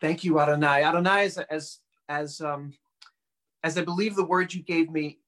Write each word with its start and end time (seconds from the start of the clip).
Thank 0.00 0.24
you, 0.24 0.40
Adonai. 0.40 0.82
Adonai, 0.82 1.24
as 1.24 1.38
as 1.38 1.78
as 2.08 2.40
um, 2.40 2.72
as 3.62 3.76
I 3.76 3.84
believe 3.84 4.16
the 4.16 4.24
word 4.24 4.54
you 4.54 4.62
gave 4.62 4.90
me 4.90 5.18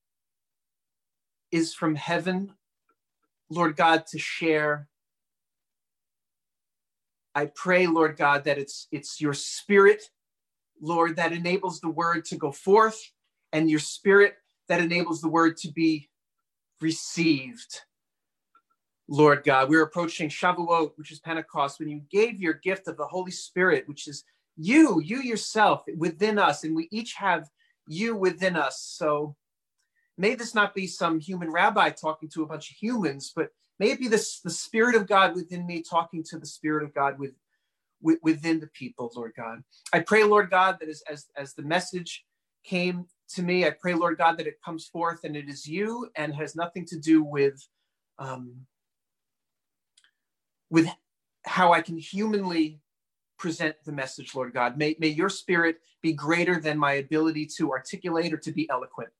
is 1.50 1.74
from 1.74 1.94
heaven, 1.94 2.52
Lord 3.50 3.76
God, 3.76 4.06
to 4.08 4.18
share. 4.18 4.88
I 7.34 7.46
pray, 7.46 7.86
Lord 7.86 8.16
God, 8.16 8.44
that 8.44 8.58
it's 8.58 8.88
it's 8.90 9.20
your 9.20 9.34
spirit, 9.34 10.04
Lord, 10.80 11.16
that 11.16 11.32
enables 11.32 11.80
the 11.80 11.90
word 11.90 12.24
to 12.26 12.36
go 12.36 12.50
forth, 12.50 12.98
and 13.52 13.70
your 13.70 13.80
spirit 13.80 14.36
that 14.68 14.80
enables 14.80 15.20
the 15.20 15.28
word 15.28 15.58
to 15.58 15.70
be 15.70 16.08
received. 16.80 17.80
Lord 19.08 19.44
God, 19.44 19.68
we're 19.68 19.82
approaching 19.82 20.30
Shavuot, 20.30 20.92
which 20.96 21.12
is 21.12 21.20
Pentecost, 21.20 21.78
when 21.78 21.88
you 21.88 22.00
gave 22.10 22.40
your 22.40 22.54
gift 22.54 22.88
of 22.88 22.96
the 22.96 23.04
Holy 23.04 23.32
Spirit, 23.32 23.86
which 23.86 24.08
is 24.08 24.24
you, 24.56 25.00
you 25.00 25.20
yourself 25.20 25.84
within 25.96 26.38
us, 26.38 26.64
and 26.64 26.74
we 26.74 26.88
each 26.90 27.14
have 27.14 27.48
you 27.86 28.14
within 28.14 28.56
us. 28.56 28.80
So 28.80 29.36
may 30.18 30.34
this 30.34 30.54
not 30.54 30.74
be 30.74 30.86
some 30.86 31.18
human 31.20 31.50
rabbi 31.50 31.90
talking 31.90 32.28
to 32.30 32.42
a 32.42 32.46
bunch 32.46 32.70
of 32.70 32.76
humans, 32.76 33.32
but 33.34 33.50
may 33.78 33.90
it 33.90 33.98
be 33.98 34.08
this, 34.08 34.40
the 34.40 34.50
Spirit 34.50 34.94
of 34.94 35.06
God 35.06 35.34
within 35.34 35.66
me 35.66 35.82
talking 35.82 36.22
to 36.24 36.38
the 36.38 36.46
Spirit 36.46 36.84
of 36.84 36.94
God 36.94 37.18
with, 37.18 37.32
with, 38.00 38.18
within 38.22 38.60
the 38.60 38.68
people, 38.68 39.10
Lord 39.16 39.32
God. 39.36 39.62
I 39.92 40.00
pray, 40.00 40.24
Lord 40.24 40.50
God, 40.50 40.78
that 40.80 40.88
as, 40.88 41.02
as, 41.10 41.26
as 41.36 41.54
the 41.54 41.62
message 41.62 42.24
came 42.64 43.06
to 43.30 43.42
me, 43.42 43.66
I 43.66 43.70
pray, 43.70 43.94
Lord 43.94 44.18
God, 44.18 44.38
that 44.38 44.46
it 44.46 44.62
comes 44.64 44.86
forth 44.86 45.24
and 45.24 45.36
it 45.36 45.48
is 45.48 45.66
you 45.66 46.10
and 46.16 46.34
has 46.34 46.54
nothing 46.54 46.84
to 46.86 46.98
do 46.98 47.24
with 47.24 47.66
um, 48.18 48.66
with 50.70 50.88
how 51.44 51.72
I 51.72 51.82
can 51.82 51.98
humanly 51.98 52.80
present 53.42 53.74
the 53.84 53.90
message, 53.90 54.36
Lord 54.36 54.54
God. 54.54 54.78
May, 54.78 54.94
may 55.00 55.08
your 55.08 55.28
spirit 55.28 55.80
be 56.00 56.12
greater 56.12 56.60
than 56.60 56.78
my 56.78 56.92
ability 56.92 57.46
to 57.56 57.72
articulate 57.72 58.32
or 58.32 58.36
to 58.36 58.52
be 58.52 58.70
eloquent, 58.70 59.10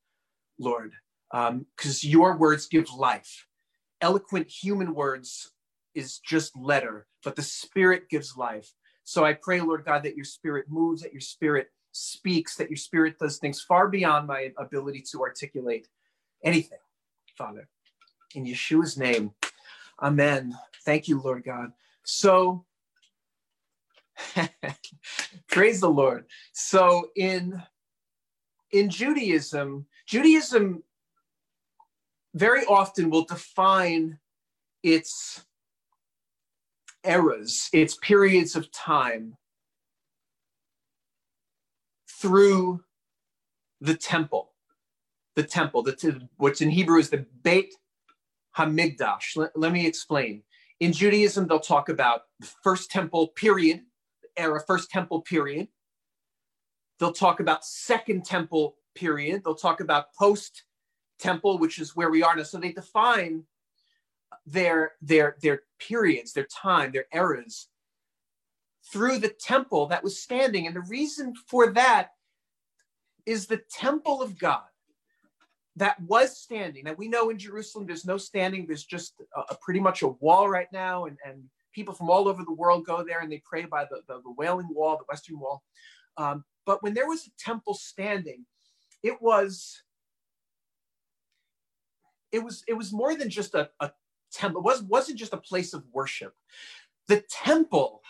Lord, 0.60 0.92
because 1.32 2.04
um, 2.04 2.08
your 2.08 2.36
words 2.36 2.68
give 2.68 2.86
life. 2.94 3.48
Eloquent 4.00 4.48
human 4.48 4.94
words 4.94 5.50
is 5.96 6.20
just 6.20 6.56
letter, 6.56 7.08
but 7.24 7.34
the 7.34 7.42
spirit 7.42 8.08
gives 8.08 8.36
life. 8.36 8.72
So 9.02 9.24
I 9.24 9.32
pray, 9.32 9.60
Lord 9.60 9.84
God, 9.84 10.04
that 10.04 10.14
your 10.14 10.24
spirit 10.24 10.66
moves, 10.68 11.02
that 11.02 11.12
your 11.12 11.20
spirit 11.20 11.72
speaks, 11.90 12.54
that 12.54 12.70
your 12.70 12.76
spirit 12.76 13.18
does 13.18 13.38
things 13.38 13.60
far 13.60 13.88
beyond 13.88 14.28
my 14.28 14.52
ability 14.56 15.02
to 15.10 15.20
articulate 15.20 15.88
anything, 16.44 16.78
Father. 17.36 17.68
In 18.36 18.46
Yeshua's 18.46 18.96
name, 18.96 19.32
amen. 20.00 20.56
Thank 20.84 21.08
you, 21.08 21.20
Lord 21.20 21.42
God. 21.42 21.72
So, 22.04 22.64
Praise 25.48 25.80
the 25.80 25.90
Lord. 25.90 26.26
So 26.52 27.10
in 27.16 27.62
in 28.72 28.88
Judaism, 28.88 29.86
Judaism 30.06 30.82
very 32.34 32.64
often 32.64 33.10
will 33.10 33.24
define 33.24 34.18
its 34.82 35.44
eras, 37.04 37.68
its 37.72 37.96
periods 38.00 38.56
of 38.56 38.70
time 38.72 39.36
through 42.08 42.82
the 43.80 43.94
temple. 43.94 44.52
The 45.34 45.42
temple, 45.42 45.82
the, 45.82 46.28
what's 46.36 46.60
in 46.60 46.70
Hebrew 46.70 46.98
is 46.98 47.10
the 47.10 47.26
Beit 47.42 47.74
Hamikdash. 48.56 49.36
Let, 49.36 49.58
let 49.58 49.72
me 49.72 49.86
explain. 49.86 50.42
In 50.80 50.92
Judaism, 50.92 51.46
they'll 51.46 51.60
talk 51.60 51.88
about 51.88 52.22
the 52.40 52.48
first 52.62 52.90
temple 52.90 53.28
period, 53.28 53.82
era, 54.36 54.60
first 54.66 54.90
temple 54.90 55.22
period. 55.22 55.68
They'll 56.98 57.12
talk 57.12 57.40
about 57.40 57.64
second 57.64 58.24
temple 58.24 58.76
period. 58.94 59.42
They'll 59.44 59.54
talk 59.54 59.80
about 59.80 60.14
post 60.14 60.64
temple, 61.18 61.58
which 61.58 61.78
is 61.78 61.96
where 61.96 62.10
we 62.10 62.22
are 62.22 62.36
now. 62.36 62.42
So 62.42 62.58
they 62.58 62.72
define 62.72 63.44
their 64.46 64.92
their 65.00 65.36
their 65.40 65.62
periods, 65.78 66.32
their 66.32 66.46
time, 66.46 66.92
their 66.92 67.06
eras 67.12 67.68
through 68.92 69.18
the 69.18 69.28
temple 69.28 69.86
that 69.86 70.02
was 70.02 70.20
standing. 70.20 70.66
And 70.66 70.74
the 70.74 70.80
reason 70.82 71.34
for 71.46 71.72
that 71.72 72.10
is 73.26 73.46
the 73.46 73.62
temple 73.70 74.20
of 74.22 74.38
God 74.38 74.62
that 75.76 76.00
was 76.02 76.36
standing. 76.36 76.84
Now 76.84 76.94
we 76.94 77.08
know 77.08 77.30
in 77.30 77.38
Jerusalem 77.38 77.86
there's 77.86 78.04
no 78.04 78.18
standing, 78.18 78.66
there's 78.66 78.84
just 78.84 79.14
a, 79.36 79.40
a 79.52 79.56
pretty 79.60 79.80
much 79.80 80.02
a 80.02 80.08
wall 80.08 80.48
right 80.48 80.70
now, 80.72 81.06
and, 81.06 81.16
and 81.24 81.44
people 81.72 81.94
from 81.94 82.10
all 82.10 82.28
over 82.28 82.44
the 82.44 82.52
world 82.52 82.86
go 82.86 83.02
there 83.02 83.20
and 83.20 83.30
they 83.30 83.42
pray 83.44 83.64
by 83.64 83.84
the, 83.84 84.02
the, 84.08 84.20
the 84.22 84.32
Wailing 84.36 84.68
Wall, 84.70 84.96
the 84.96 85.04
Western 85.08 85.38
Wall. 85.38 85.62
Um, 86.16 86.44
but 86.66 86.82
when 86.82 86.94
there 86.94 87.08
was 87.08 87.26
a 87.26 87.30
temple 87.38 87.74
standing, 87.74 88.44
it 89.02 89.20
was 89.20 89.82
it 92.30 92.42
was 92.42 92.64
it 92.68 92.74
was 92.74 92.92
more 92.92 93.14
than 93.14 93.28
just 93.28 93.54
a, 93.54 93.70
a 93.80 93.90
temple. 94.32 94.60
It 94.60 94.64
was 94.64 94.82
wasn't 94.82 95.18
just 95.18 95.34
a 95.34 95.38
place 95.38 95.74
of 95.74 95.84
worship. 95.92 96.34
The 97.08 97.22
temple 97.28 98.02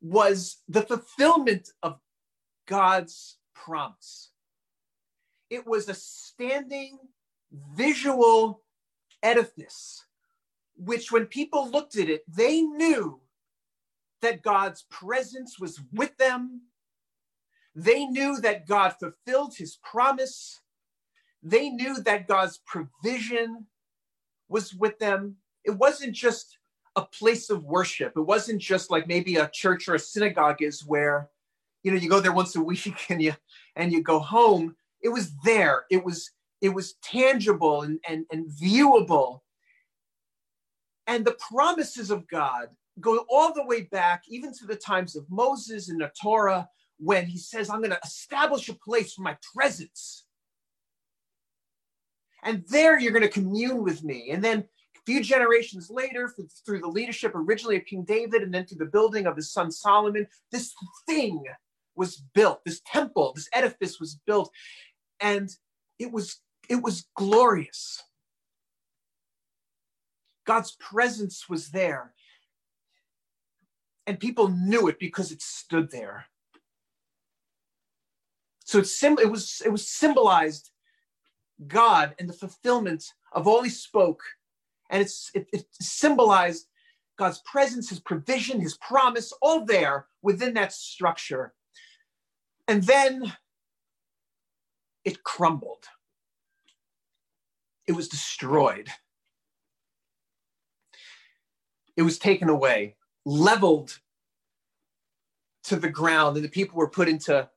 was 0.00 0.62
the 0.68 0.82
fulfillment 0.82 1.68
of 1.82 1.98
God's 2.66 3.38
promise. 3.54 4.30
It 5.50 5.66
was 5.66 5.88
a 5.88 5.94
standing 5.94 6.98
visual 7.74 8.62
edifice 9.22 10.04
which 10.84 11.12
when 11.12 11.26
people 11.26 11.70
looked 11.70 11.96
at 11.96 12.08
it, 12.08 12.24
they 12.28 12.60
knew 12.60 13.20
that 14.20 14.42
God's 14.42 14.84
presence 14.90 15.58
was 15.58 15.80
with 15.92 16.16
them. 16.16 16.62
They 17.74 18.04
knew 18.04 18.40
that 18.40 18.66
God 18.66 18.94
fulfilled 18.98 19.54
his 19.56 19.78
promise. 19.82 20.60
They 21.42 21.70
knew 21.70 22.02
that 22.02 22.28
God's 22.28 22.60
provision 22.66 23.66
was 24.48 24.74
with 24.74 24.98
them. 24.98 25.36
It 25.64 25.72
wasn't 25.72 26.14
just 26.14 26.58
a 26.96 27.02
place 27.02 27.48
of 27.48 27.64
worship. 27.64 28.12
It 28.16 28.20
wasn't 28.20 28.60
just 28.60 28.90
like 28.90 29.06
maybe 29.06 29.36
a 29.36 29.50
church 29.52 29.88
or 29.88 29.94
a 29.94 30.00
synagogue 30.00 30.62
is 30.62 30.84
where, 30.84 31.30
you 31.82 31.90
know, 31.90 31.96
you 31.96 32.08
go 32.08 32.20
there 32.20 32.32
once 32.32 32.54
a 32.56 32.62
week 32.62 33.06
and 33.08 33.22
you 33.22 33.34
and 33.76 33.92
you 33.92 34.02
go 34.02 34.18
home. 34.18 34.76
It 35.00 35.08
was 35.08 35.32
there. 35.44 35.84
It 35.90 36.04
was 36.04 36.30
it 36.60 36.68
was 36.68 36.94
tangible 37.02 37.82
and, 37.82 37.98
and, 38.08 38.24
and 38.30 38.48
viewable 38.48 39.40
and 41.06 41.24
the 41.24 41.36
promises 41.50 42.10
of 42.10 42.28
God 42.28 42.68
go 43.00 43.24
all 43.30 43.54
the 43.54 43.64
way 43.64 43.82
back, 43.82 44.24
even 44.28 44.52
to 44.54 44.66
the 44.66 44.76
times 44.76 45.16
of 45.16 45.24
Moses 45.30 45.88
and 45.88 46.00
the 46.00 46.10
Torah, 46.20 46.68
when 46.98 47.26
he 47.26 47.38
says, 47.38 47.68
I'm 47.68 47.80
going 47.80 47.90
to 47.90 48.00
establish 48.04 48.68
a 48.68 48.74
place 48.74 49.14
for 49.14 49.22
my 49.22 49.36
presence. 49.54 50.24
And 52.44 52.64
there 52.68 52.98
you're 52.98 53.12
going 53.12 53.22
to 53.22 53.28
commune 53.28 53.82
with 53.82 54.04
me. 54.04 54.30
And 54.30 54.42
then 54.42 54.60
a 54.60 55.00
few 55.06 55.22
generations 55.22 55.90
later, 55.90 56.32
through 56.64 56.80
the 56.80 56.88
leadership 56.88 57.32
originally 57.34 57.76
of 57.76 57.86
King 57.86 58.04
David 58.04 58.42
and 58.42 58.52
then 58.52 58.66
through 58.66 58.78
the 58.78 58.90
building 58.90 59.26
of 59.26 59.36
his 59.36 59.52
son 59.52 59.70
Solomon, 59.70 60.26
this 60.50 60.72
thing 61.06 61.42
was 61.96 62.22
built, 62.34 62.60
this 62.64 62.80
temple, 62.86 63.32
this 63.34 63.48
edifice 63.52 63.98
was 63.98 64.20
built. 64.26 64.50
And 65.20 65.50
it 65.98 66.12
was 66.12 66.40
it 66.68 66.82
was 66.82 67.06
glorious. 67.16 68.02
God's 70.44 70.72
presence 70.72 71.48
was 71.48 71.70
there. 71.70 72.14
And 74.06 74.18
people 74.18 74.48
knew 74.48 74.88
it 74.88 74.98
because 74.98 75.30
it 75.30 75.42
stood 75.42 75.90
there. 75.90 76.26
So 78.64 78.78
it's 78.78 78.96
sim- 78.96 79.18
it 79.20 79.30
was 79.30 79.62
it 79.64 79.70
was 79.70 79.86
symbolized 79.86 80.70
God 81.66 82.14
and 82.18 82.28
the 82.28 82.32
fulfillment 82.32 83.04
of 83.32 83.46
all 83.46 83.62
he 83.62 83.70
spoke. 83.70 84.22
And 84.90 85.00
it's 85.02 85.30
it, 85.34 85.48
it 85.52 85.66
symbolized 85.80 86.66
God's 87.18 87.40
presence, 87.44 87.90
his 87.90 88.00
provision, 88.00 88.60
his 88.60 88.76
promise, 88.78 89.32
all 89.40 89.64
there 89.64 90.06
within 90.22 90.54
that 90.54 90.72
structure. 90.72 91.54
And 92.66 92.82
then 92.82 93.32
it 95.04 95.22
crumbled. 95.22 95.84
It 97.86 97.92
was 97.92 98.08
destroyed 98.08 98.88
it 101.96 102.02
was 102.02 102.18
taken 102.18 102.48
away, 102.48 102.96
leveled 103.24 103.98
to 105.64 105.76
the 105.76 105.90
ground, 105.90 106.36
and 106.36 106.44
the 106.44 106.50
people 106.50 106.78
were 106.78 106.88
put 106.88 107.08
into 107.08 107.48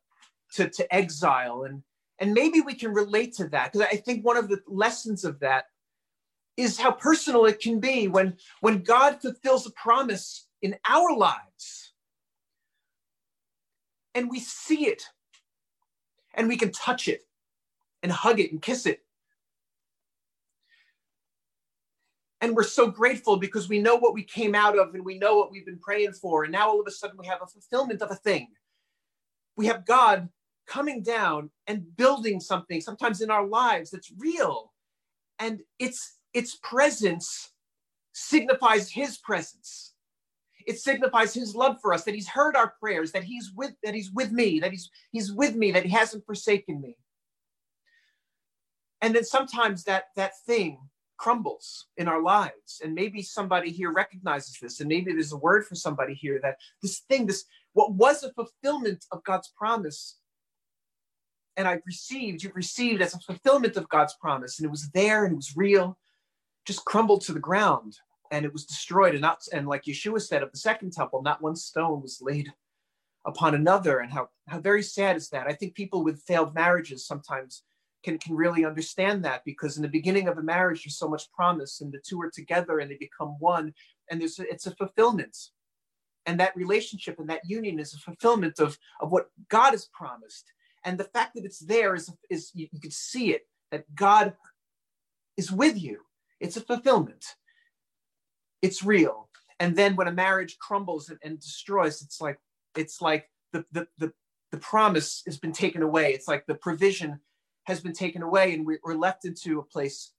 to, 0.54 0.70
to 0.70 0.96
exile. 0.96 1.64
And, 1.64 1.84
and 2.20 2.34
maybe 2.34 2.62
we 2.62 2.76
can 2.76 2.94
relate 2.94 3.34
to 3.36 3.48
that 3.50 3.72
because 3.72 3.88
I 3.92 3.98
think 3.98 4.24
one 4.24 4.38
of 4.38 4.50
the 4.50 4.62
lessons 4.68 5.26
of 5.26 5.40
that 5.40 5.66
is 6.58 6.80
how 6.80 6.92
personal 6.92 7.46
it 7.46 7.60
can 7.60 7.80
be 7.80 8.08
when, 8.08 8.38
when 8.62 8.82
God 8.82 9.22
fulfills 9.22 9.66
a 9.68 9.72
promise 9.72 10.48
in 10.62 10.78
our 10.88 11.16
lives 11.16 11.94
and 14.14 14.30
we 14.30 14.40
see 14.40 14.88
it 14.88 15.04
and 16.34 16.48
we 16.48 16.58
can 16.58 16.72
touch 16.72 17.08
it 17.08 17.26
and 18.02 18.12
hug 18.12 18.40
it 18.40 18.52
and 18.52 18.62
kiss 18.62 18.86
it 18.86 19.05
and 22.46 22.56
we're 22.56 22.64
so 22.64 22.88
grateful 22.88 23.38
because 23.38 23.68
we 23.68 23.82
know 23.82 23.96
what 23.96 24.14
we 24.14 24.24
came 24.24 24.54
out 24.54 24.78
of 24.78 24.94
and 24.94 25.04
we 25.04 25.18
know 25.18 25.36
what 25.36 25.52
we've 25.52 25.66
been 25.66 25.80
praying 25.80 26.14
for 26.14 26.44
and 26.44 26.52
now 26.52 26.70
all 26.70 26.80
of 26.80 26.88
a 26.88 26.92
sudden 26.92 27.18
we 27.18 27.26
have 27.26 27.42
a 27.42 27.48
fulfillment 27.48 28.02
of 28.02 28.12
a 28.12 28.16
thing 28.16 28.48
we 29.58 29.66
have 29.68 29.86
God 29.86 30.30
coming 30.68 31.02
down 31.02 31.50
and 31.68 31.96
building 31.96 32.40
something, 32.40 32.82
sometimes 32.82 33.22
in 33.22 33.32
our 33.32 33.46
lives 33.46 33.92
that's 33.92 34.12
real. 34.18 34.74
And 35.40 35.62
its, 35.80 36.18
its 36.34 36.58
presence 36.62 37.52
signifies 38.14 38.90
his 38.90 39.18
presence. 39.18 39.94
It 40.66 40.80
signifies 40.80 41.34
his 41.34 41.56
love 41.56 41.78
for 41.82 41.94
us, 41.94 42.04
that 42.06 42.16
he's 42.16 42.28
heard 42.28 42.56
our 42.56 42.74
prayers, 42.80 43.12
that 43.12 43.24
he's 43.24 43.52
with, 43.56 43.74
that 43.84 43.94
he's 43.94 44.12
with 44.12 44.32
me, 44.32 44.60
that 44.60 44.72
he's, 44.72 44.90
he's 45.12 45.32
with 45.32 45.56
me, 45.56 45.72
that 45.72 45.86
he 45.86 45.92
hasn't 45.92 46.26
forsaken 46.26 46.82
me. 46.82 46.98
And 49.02 49.16
then 49.16 49.24
sometimes 49.24 49.84
that, 49.84 50.06
that 50.16 50.32
thing 50.48 50.80
crumbles 51.18 51.88
in 51.98 52.08
our 52.08 52.22
lives. 52.22 52.82
And 52.84 52.94
maybe 52.94 53.22
somebody 53.22 53.72
here 53.72 53.92
recognizes 53.92 54.58
this, 54.62 54.80
and 54.80 54.90
maybe 54.90 55.12
there's 55.12 55.34
a 55.34 55.38
word 55.38 55.66
for 55.66 55.76
somebody 55.76 56.14
here 56.14 56.40
that 56.44 56.58
this 56.82 57.00
thing, 57.10 57.26
this 57.26 57.46
what 57.74 57.94
was 57.94 58.24
a 58.24 58.34
fulfillment 58.34 59.06
of 59.12 59.24
God's 59.24 59.52
promise, 59.58 60.18
and 61.58 61.68
I've 61.68 61.82
received, 61.86 62.44
you've 62.44 62.56
received 62.56 63.02
as 63.02 63.14
a 63.14 63.20
fulfillment 63.20 63.78
of 63.78 63.90
God's 63.90 64.16
promise, 64.20 64.60
and 64.60 64.66
it 64.66 64.72
was 64.72 64.90
there 64.94 65.26
and 65.26 65.34
it 65.34 65.38
was 65.38 65.56
real, 65.56 65.98
just 66.66 66.86
crumbled 66.86 67.22
to 67.22 67.34
the 67.34 67.40
ground 67.40 67.98
and 68.32 68.46
it 68.46 68.54
was 68.54 68.66
destroyed. 68.66 69.14
And 69.14 69.22
not 69.22 69.40
and 69.54 69.68
like 69.68 69.84
Yeshua 69.84 70.22
said 70.22 70.44
of 70.44 70.52
the 70.52 70.58
second 70.58 70.94
temple, 70.94 71.22
not 71.22 71.42
one 71.42 71.56
stone 71.56 72.02
was 72.02 72.20
laid 72.22 72.52
upon 73.26 73.56
another. 73.56 74.00
And 74.00 74.12
how 74.12 74.30
how 74.48 74.60
very 74.60 74.84
sad 74.84 75.16
is 75.16 75.30
that? 75.30 75.48
I 75.48 75.54
think 75.54 75.76
people 75.76 76.04
with 76.04 76.24
failed 76.24 76.54
marriages 76.54 77.06
sometimes 77.06 77.64
can 78.06 78.20
can 78.20 78.36
really 78.36 78.64
understand 78.64 79.26
that 79.26 79.44
because 79.44 79.76
in 79.76 79.84
the 79.84 79.98
beginning 79.98 80.28
of 80.28 80.38
a 80.38 80.44
marriage 80.44 80.84
there's 80.84 80.98
so 80.98 81.10
much 81.10 81.32
promise 81.32 81.82
and 81.82 81.92
the 81.92 82.00
two 82.00 82.22
are 82.22 82.30
together 82.30 82.80
and 82.80 82.90
they 82.90 82.98
become 82.98 83.36
one 83.40 83.74
and 84.10 84.22
there's 84.22 84.40
a, 84.40 84.44
it's 84.44 84.68
a 84.68 84.76
fulfillment. 84.76 85.36
And 86.28 86.40
that 86.40 86.56
relationship 86.56 87.20
and 87.20 87.30
that 87.30 87.42
union 87.46 87.80
is 87.80 87.94
a 87.94 87.98
fulfillment 87.98 88.60
of 88.60 88.78
of 89.02 89.12
what 89.12 89.30
god 89.50 89.72
has 89.72 89.90
promised. 89.94 90.46
And 90.86 90.98
the 90.98 91.12
fact 91.16 91.34
that 91.36 91.46
it's 91.46 91.60
there 91.60 91.96
is 91.96 92.12
is 92.30 92.52
you, 92.54 92.68
you 92.72 92.80
can 92.80 92.92
see 92.92 93.34
it 93.34 93.48
that 93.72 93.94
god 93.96 94.34
is 95.36 95.52
with 95.52 95.82
you. 95.82 96.02
It's 96.40 96.58
a 96.58 96.62
fulfillment. 96.62 97.26
It's 98.62 98.84
real. 98.84 99.30
And 99.60 99.76
then 99.76 99.96
when 99.96 100.08
a 100.08 100.12
marriage 100.12 100.58
crumbles 100.60 101.10
and, 101.10 101.20
and 101.24 101.40
destroys 101.40 102.02
it's 102.02 102.22
like 102.22 102.40
it's 102.76 103.02
like 103.02 103.30
the, 103.52 103.66
the 103.72 103.88
the 103.98 104.14
the 104.52 104.58
promise 104.58 105.24
has 105.26 105.38
been 105.38 105.52
taken 105.52 105.82
away. 105.82 106.14
It's 106.14 106.28
like 106.28 106.46
the 106.46 106.56
provision 106.56 107.20
has 107.66 107.82
been 107.82 107.94
taken 107.94 108.22
away 108.22 108.54
and 108.54 108.66
we're 108.66 108.96
left 108.96 109.26
into 109.26 109.60
a 109.60 109.64
place 109.64 110.14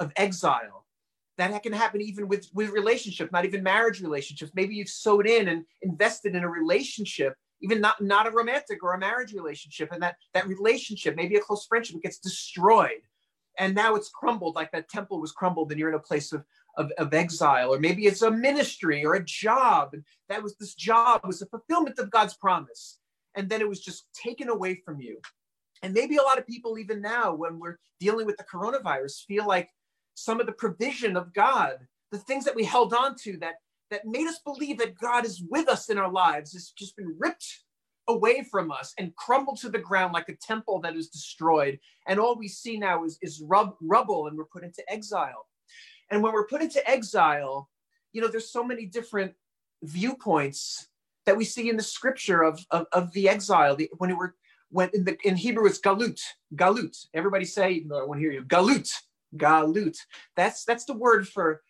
of 0.00 0.12
exile. 0.16 0.86
That 1.38 1.62
can 1.62 1.72
happen 1.72 2.02
even 2.02 2.28
with, 2.28 2.48
with 2.54 2.70
relationship, 2.70 3.32
not 3.32 3.44
even 3.44 3.62
marriage 3.62 4.00
relationships. 4.00 4.52
Maybe 4.54 4.74
you've 4.74 4.88
sowed 4.88 5.26
in 5.26 5.48
and 5.48 5.64
invested 5.80 6.36
in 6.36 6.44
a 6.44 6.48
relationship, 6.48 7.34
even 7.62 7.80
not, 7.80 8.00
not 8.00 8.26
a 8.26 8.30
romantic 8.30 8.82
or 8.82 8.92
a 8.92 8.98
marriage 8.98 9.32
relationship. 9.32 9.90
And 9.92 10.02
that, 10.02 10.16
that 10.34 10.46
relationship, 10.46 11.16
maybe 11.16 11.36
a 11.36 11.40
close 11.40 11.66
friendship, 11.66 12.02
gets 12.02 12.18
destroyed. 12.18 13.00
And 13.58 13.74
now 13.74 13.94
it's 13.94 14.08
crumbled, 14.08 14.54
like 14.54 14.72
that 14.72 14.88
temple 14.88 15.20
was 15.20 15.32
crumbled, 15.32 15.70
and 15.70 15.78
you're 15.78 15.88
in 15.88 15.94
a 15.94 16.00
place 16.00 16.32
of, 16.32 16.44
of, 16.76 16.90
of, 16.96 17.12
exile, 17.12 17.74
or 17.74 17.78
maybe 17.78 18.06
it's 18.06 18.22
a 18.22 18.30
ministry 18.30 19.04
or 19.04 19.14
a 19.14 19.24
job. 19.24 19.90
And 19.92 20.04
that 20.28 20.42
was 20.42 20.56
this 20.56 20.74
job 20.74 21.20
was 21.24 21.42
a 21.42 21.46
fulfillment 21.46 21.98
of 21.98 22.10
God's 22.10 22.34
promise. 22.34 22.98
And 23.34 23.48
then 23.48 23.60
it 23.60 23.68
was 23.68 23.80
just 23.80 24.06
taken 24.14 24.48
away 24.48 24.80
from 24.84 25.00
you. 25.00 25.18
And 25.82 25.92
maybe 25.92 26.16
a 26.16 26.22
lot 26.22 26.38
of 26.38 26.46
people, 26.46 26.78
even 26.78 27.00
now, 27.00 27.34
when 27.34 27.58
we're 27.58 27.78
dealing 27.98 28.26
with 28.26 28.36
the 28.36 28.44
coronavirus, 28.44 29.24
feel 29.26 29.46
like 29.46 29.70
some 30.14 30.40
of 30.40 30.46
the 30.46 30.52
provision 30.52 31.16
of 31.16 31.32
God, 31.32 31.78
the 32.10 32.18
things 32.18 32.44
that 32.44 32.54
we 32.54 32.64
held 32.64 32.94
on 32.94 33.16
to 33.22 33.36
that, 33.38 33.54
that 33.90 34.06
made 34.06 34.26
us 34.26 34.38
believe 34.44 34.78
that 34.78 34.98
God 34.98 35.24
is 35.24 35.42
with 35.50 35.68
us 35.68 35.90
in 35.90 35.98
our 35.98 36.10
lives, 36.10 36.52
has 36.52 36.70
just 36.70 36.96
been 36.96 37.14
ripped 37.18 37.62
away 38.08 38.42
from 38.42 38.70
us 38.70 38.94
and 38.98 39.14
crumbled 39.16 39.58
to 39.60 39.68
the 39.68 39.78
ground 39.78 40.12
like 40.12 40.28
a 40.28 40.36
temple 40.36 40.80
that 40.80 40.96
is 40.96 41.08
destroyed. 41.08 41.78
And 42.06 42.18
all 42.18 42.36
we 42.36 42.48
see 42.48 42.78
now 42.78 43.04
is, 43.04 43.18
is 43.22 43.42
rub, 43.44 43.74
rubble, 43.80 44.26
and 44.26 44.36
we're 44.36 44.44
put 44.44 44.64
into 44.64 44.82
exile. 44.88 45.46
And 46.10 46.22
when 46.22 46.32
we're 46.32 46.46
put 46.46 46.62
into 46.62 46.88
exile, 46.88 47.68
you 48.12 48.20
know, 48.20 48.28
there's 48.28 48.50
so 48.50 48.64
many 48.64 48.86
different 48.86 49.32
viewpoints 49.82 50.88
that 51.26 51.36
we 51.36 51.44
see 51.44 51.70
in 51.70 51.76
the 51.76 51.82
scripture 51.82 52.42
of, 52.42 52.64
of, 52.70 52.86
of 52.92 53.12
the 53.12 53.28
exile. 53.28 53.76
The, 53.76 53.90
when 53.98 54.16
we're 54.16 54.34
when 54.72 54.90
in, 54.94 55.04
the, 55.04 55.16
in 55.22 55.36
Hebrew 55.36 55.66
it's 55.66 55.80
galut, 55.80 56.20
galut. 56.56 57.06
Everybody 57.14 57.44
say, 57.44 57.82
no, 57.86 57.98
I 57.98 58.04
want 58.04 58.18
to 58.18 58.22
hear 58.22 58.32
you, 58.32 58.42
galut, 58.42 58.90
galut. 59.36 59.96
That's 60.34 60.64
that's 60.64 60.86
the 60.86 60.94
word 60.94 61.28
for 61.28 61.62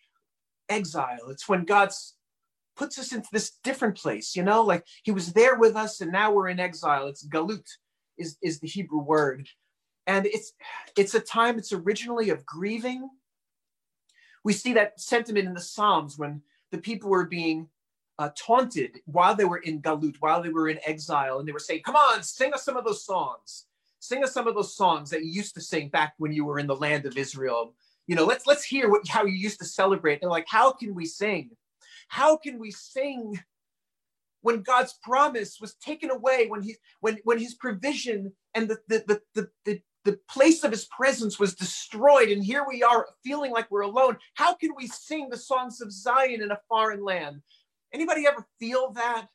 exile. 0.68 1.28
It's 1.28 1.48
when 1.48 1.64
God's 1.64 2.14
puts 2.76 2.98
us 2.98 3.12
into 3.12 3.28
this 3.32 3.52
different 3.62 3.96
place, 3.96 4.34
you 4.34 4.42
know, 4.42 4.62
like 4.62 4.86
he 5.02 5.10
was 5.10 5.32
there 5.32 5.56
with 5.56 5.76
us 5.76 6.00
and 6.00 6.10
now 6.10 6.32
we're 6.32 6.48
in 6.48 6.60
exile. 6.60 7.06
It's 7.08 7.26
galut 7.26 7.66
is, 8.16 8.38
is 8.42 8.60
the 8.60 8.68
Hebrew 8.68 9.00
word. 9.00 9.46
And 10.06 10.26
it's 10.26 10.52
it's 10.96 11.14
a 11.14 11.20
time, 11.20 11.58
it's 11.58 11.72
originally 11.72 12.30
of 12.30 12.46
grieving. 12.46 13.08
We 14.44 14.52
see 14.52 14.72
that 14.74 15.00
sentiment 15.00 15.46
in 15.46 15.54
the 15.54 15.60
Psalms 15.60 16.18
when 16.18 16.42
the 16.70 16.78
people 16.78 17.10
were 17.10 17.26
being 17.26 17.68
uh, 18.22 18.30
taunted 18.36 19.00
while 19.06 19.34
they 19.34 19.44
were 19.44 19.58
in 19.58 19.82
Galut, 19.82 20.14
while 20.20 20.40
they 20.40 20.48
were 20.48 20.68
in 20.68 20.78
exile, 20.86 21.40
and 21.40 21.48
they 21.48 21.52
were 21.52 21.58
saying, 21.58 21.82
"Come 21.84 21.96
on, 21.96 22.22
sing 22.22 22.54
us 22.54 22.64
some 22.64 22.76
of 22.76 22.84
those 22.84 23.04
songs. 23.04 23.66
Sing 23.98 24.22
us 24.22 24.32
some 24.32 24.46
of 24.46 24.54
those 24.54 24.76
songs 24.76 25.10
that 25.10 25.24
you 25.24 25.30
used 25.32 25.54
to 25.56 25.60
sing 25.60 25.88
back 25.88 26.14
when 26.18 26.32
you 26.32 26.44
were 26.44 26.60
in 26.60 26.68
the 26.68 26.76
land 26.76 27.04
of 27.04 27.18
Israel. 27.18 27.74
You 28.06 28.14
know, 28.14 28.24
let's 28.24 28.46
let's 28.46 28.62
hear 28.62 28.88
what, 28.88 29.08
how 29.08 29.24
you 29.24 29.36
used 29.36 29.58
to 29.58 29.64
celebrate." 29.64 30.20
They're 30.20 30.30
like, 30.30 30.46
"How 30.48 30.70
can 30.70 30.94
we 30.94 31.04
sing? 31.04 31.50
How 32.06 32.36
can 32.36 32.60
we 32.60 32.70
sing?" 32.70 33.40
When 34.42 34.62
God's 34.62 34.94
promise 35.02 35.60
was 35.60 35.74
taken 35.74 36.10
away, 36.10 36.46
when 36.46 36.62
he 36.62 36.76
when 37.00 37.18
when 37.24 37.38
his 37.40 37.54
provision 37.54 38.32
and 38.54 38.68
the 38.68 38.78
the 38.86 39.04
the, 39.08 39.22
the, 39.34 39.50
the 39.64 39.82
the 40.04 40.18
place 40.28 40.62
of 40.62 40.70
his 40.70 40.84
presence 40.86 41.38
was 41.38 41.54
destroyed 41.54 42.28
and 42.28 42.42
here 42.44 42.64
we 42.68 42.82
are 42.82 43.06
feeling 43.22 43.52
like 43.52 43.70
we're 43.70 43.82
alone 43.82 44.16
how 44.34 44.52
can 44.52 44.70
we 44.76 44.88
sing 44.88 45.28
the 45.28 45.36
songs 45.36 45.80
of 45.80 45.92
zion 45.92 46.42
in 46.42 46.50
a 46.50 46.58
foreign 46.68 47.04
land 47.04 47.40
Anybody 47.92 48.26
ever 48.26 48.46
feel 48.58 48.92
that? 48.92 49.26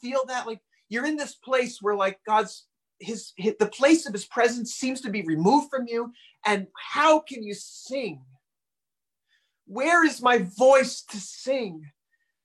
Feel 0.00 0.24
that 0.28 0.46
like 0.46 0.60
you're 0.88 1.06
in 1.06 1.16
this 1.16 1.34
place 1.34 1.78
where 1.80 1.94
like 1.94 2.20
God's 2.26 2.66
his, 2.98 3.32
his 3.36 3.54
the 3.58 3.66
place 3.66 4.06
of 4.06 4.12
his 4.12 4.24
presence 4.26 4.74
seems 4.74 5.00
to 5.00 5.10
be 5.10 5.22
removed 5.22 5.70
from 5.70 5.86
you 5.86 6.12
and 6.44 6.66
how 6.92 7.20
can 7.20 7.42
you 7.42 7.54
sing? 7.54 8.22
Where 9.66 10.04
is 10.04 10.22
my 10.22 10.46
voice 10.58 11.02
to 11.10 11.16
sing? 11.18 11.84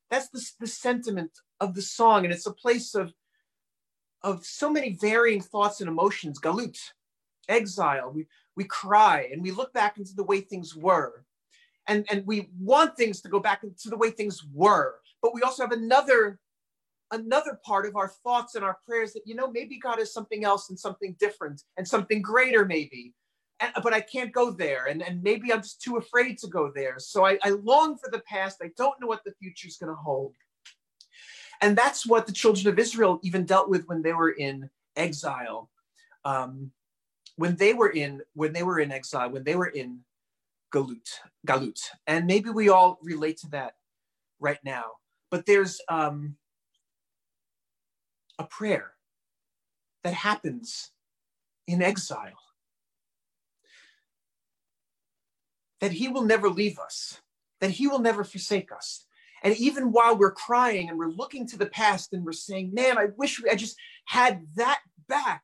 That's 0.10 0.30
the, 0.30 0.44
the 0.60 0.68
sentiment 0.68 1.31
of 1.60 1.75
the 1.75 1.81
song 1.81 2.25
and 2.25 2.33
it's 2.33 2.45
a 2.45 2.54
place 2.54 2.95
of 2.95 3.13
of 4.24 4.45
so 4.45 4.69
many 4.69 4.98
varying 5.00 5.42
thoughts 5.42 5.80
and 5.80 5.88
emotions 5.88 6.40
galut 6.40 6.78
exile 7.50 8.11
we 8.14 8.28
we 8.56 8.64
cry 8.64 9.28
and 9.31 9.42
we 9.42 9.52
look 9.52 9.73
back 9.73 9.97
into 9.97 10.14
the 10.14 10.23
way 10.23 10.42
things 10.42 10.76
were 10.76 11.23
and 11.88 12.06
and 12.09 12.26
we 12.26 12.50
want 12.59 12.95
things 12.95 13.21
to 13.21 13.30
go 13.30 13.40
back 13.40 13.64
into 13.64 13.90
the 13.90 13.97
way 13.97 14.09
things 14.09 14.44
were 14.54 14.95
but 15.21 15.33
we 15.33 15.42
also 15.42 15.64
have 15.64 15.71
another 15.71 16.40
another 17.12 17.59
part 17.66 17.86
of 17.86 17.95
our 17.95 18.09
thoughts 18.09 18.56
and 18.56 18.64
our 18.64 18.78
prayers 18.86 19.14
that 19.14 19.21
you 19.26 19.36
know 19.36 19.50
maybe 19.50 19.80
god 19.80 20.00
is 20.00 20.14
something 20.14 20.44
else 20.44 20.69
and 20.69 20.80
something 20.80 21.16
different 21.19 21.64
and 21.78 21.88
something 21.88 22.21
greater 22.21 22.66
maybe. 22.66 23.14
And, 23.59 23.71
but 23.81 23.94
i 23.94 24.02
can't 24.02 24.31
go 24.31 24.52
there. 24.52 24.86
And, 24.86 25.02
and 25.02 25.24
maybe 25.24 25.52
i'm 25.52 25.62
just 25.62 25.81
too 25.81 25.97
afraid 25.97 26.38
to 26.40 26.47
go 26.47 26.71
there. 26.74 26.95
So 27.00 27.26
I, 27.26 27.40
I 27.44 27.50
long 27.50 27.97
for 27.97 28.09
the 28.12 28.19
past. 28.19 28.57
I 28.62 28.71
don't 28.78 29.00
know 29.00 29.07
what 29.07 29.24
the 29.24 29.33
future 29.40 29.68
is 29.68 29.78
going 29.78 29.92
to 29.92 29.95
hold. 29.95 30.33
And 31.62 31.76
that's 31.76 32.06
what 32.06 32.28
the 32.28 32.33
children 32.33 32.68
of 32.68 32.78
israel 32.78 33.19
even 33.24 33.45
dealt 33.45 33.69
with 33.69 33.88
when 33.88 34.02
they 34.02 34.14
were 34.14 34.31
in 34.31 34.69
exile. 34.95 35.69
Um, 36.26 36.71
when 37.38 37.56
they 37.56 37.74
were 37.74 37.90
in 37.90 38.21
when 38.33 38.52
they 38.52 38.64
were 38.64 38.80
in 38.80 38.92
exile 38.92 39.30
when 39.30 39.44
they 39.44 39.56
were 39.56 39.68
in 39.68 40.00
galut 40.74 41.07
galut. 41.47 41.80
And 42.06 42.28
maybe 42.28 42.50
we 42.50 42.69
all 42.69 43.00
relate 43.02 43.38
to 43.38 43.50
that 43.52 43.76
right 44.40 44.59
now 44.64 44.86
but 45.30 45.46
there's 45.46 45.81
um, 45.90 46.36
a 48.40 48.44
prayer 48.44 48.92
that 50.04 50.14
happens 50.14 50.92
in 51.68 51.81
exile 51.81 52.40
that 55.81 55.92
he 55.92 56.07
will 56.07 56.24
never 56.24 56.50
leave 56.50 56.80
us, 56.80 57.22
that 57.62 57.72
he 57.72 57.88
will 57.88 58.00
never 58.00 58.24
forsake 58.24 58.72
us. 58.72 59.06
And 59.44 59.56
even 59.57 59.92
while 59.92 60.18
we're 60.18 60.31
crying 60.31 60.90
and 60.90 60.98
we're 60.98 61.10
looking 61.10 61.48
to 61.48 61.57
the 61.57 61.68
past 61.68 62.14
and 62.14 62.26
we're 62.26 62.31
saying, 62.31 62.74
man, 62.74 62.98
I 62.98 63.07
wish 63.18 63.42
we, 63.42 63.50
I 63.50 63.56
just 63.56 63.78
had 64.06 64.42
that 64.56 64.80
back. 65.07 65.44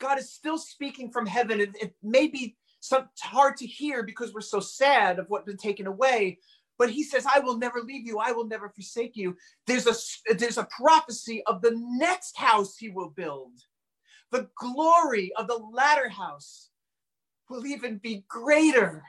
God 0.00 0.18
is 0.18 0.32
still 0.32 0.58
speaking 0.58 1.10
from 1.10 1.26
heaven. 1.26 1.60
It, 1.60 1.70
it 1.80 1.94
may 2.02 2.26
be 2.26 2.56
some, 2.80 3.08
hard 3.20 3.56
to 3.58 3.66
hear 3.66 4.02
because 4.02 4.32
we're 4.32 4.40
so 4.40 4.58
sad 4.58 5.18
of 5.18 5.26
what's 5.28 5.44
been 5.44 5.56
taken 5.56 5.86
away, 5.86 6.38
but 6.80 6.90
he 6.90 7.04
says 7.04 7.24
i 7.32 7.38
will 7.38 7.58
never 7.58 7.80
leave 7.82 8.06
you 8.06 8.18
i 8.18 8.32
will 8.32 8.46
never 8.46 8.68
forsake 8.70 9.16
you 9.16 9.36
there's 9.68 9.86
a 9.86 10.34
there's 10.34 10.58
a 10.58 10.68
prophecy 10.76 11.42
of 11.46 11.62
the 11.62 11.72
next 11.76 12.36
house 12.36 12.76
he 12.76 12.88
will 12.88 13.10
build 13.10 13.52
the 14.32 14.48
glory 14.56 15.30
of 15.36 15.46
the 15.46 15.60
latter 15.72 16.08
house 16.08 16.70
will 17.48 17.66
even 17.66 17.98
be 17.98 18.24
greater 18.28 19.04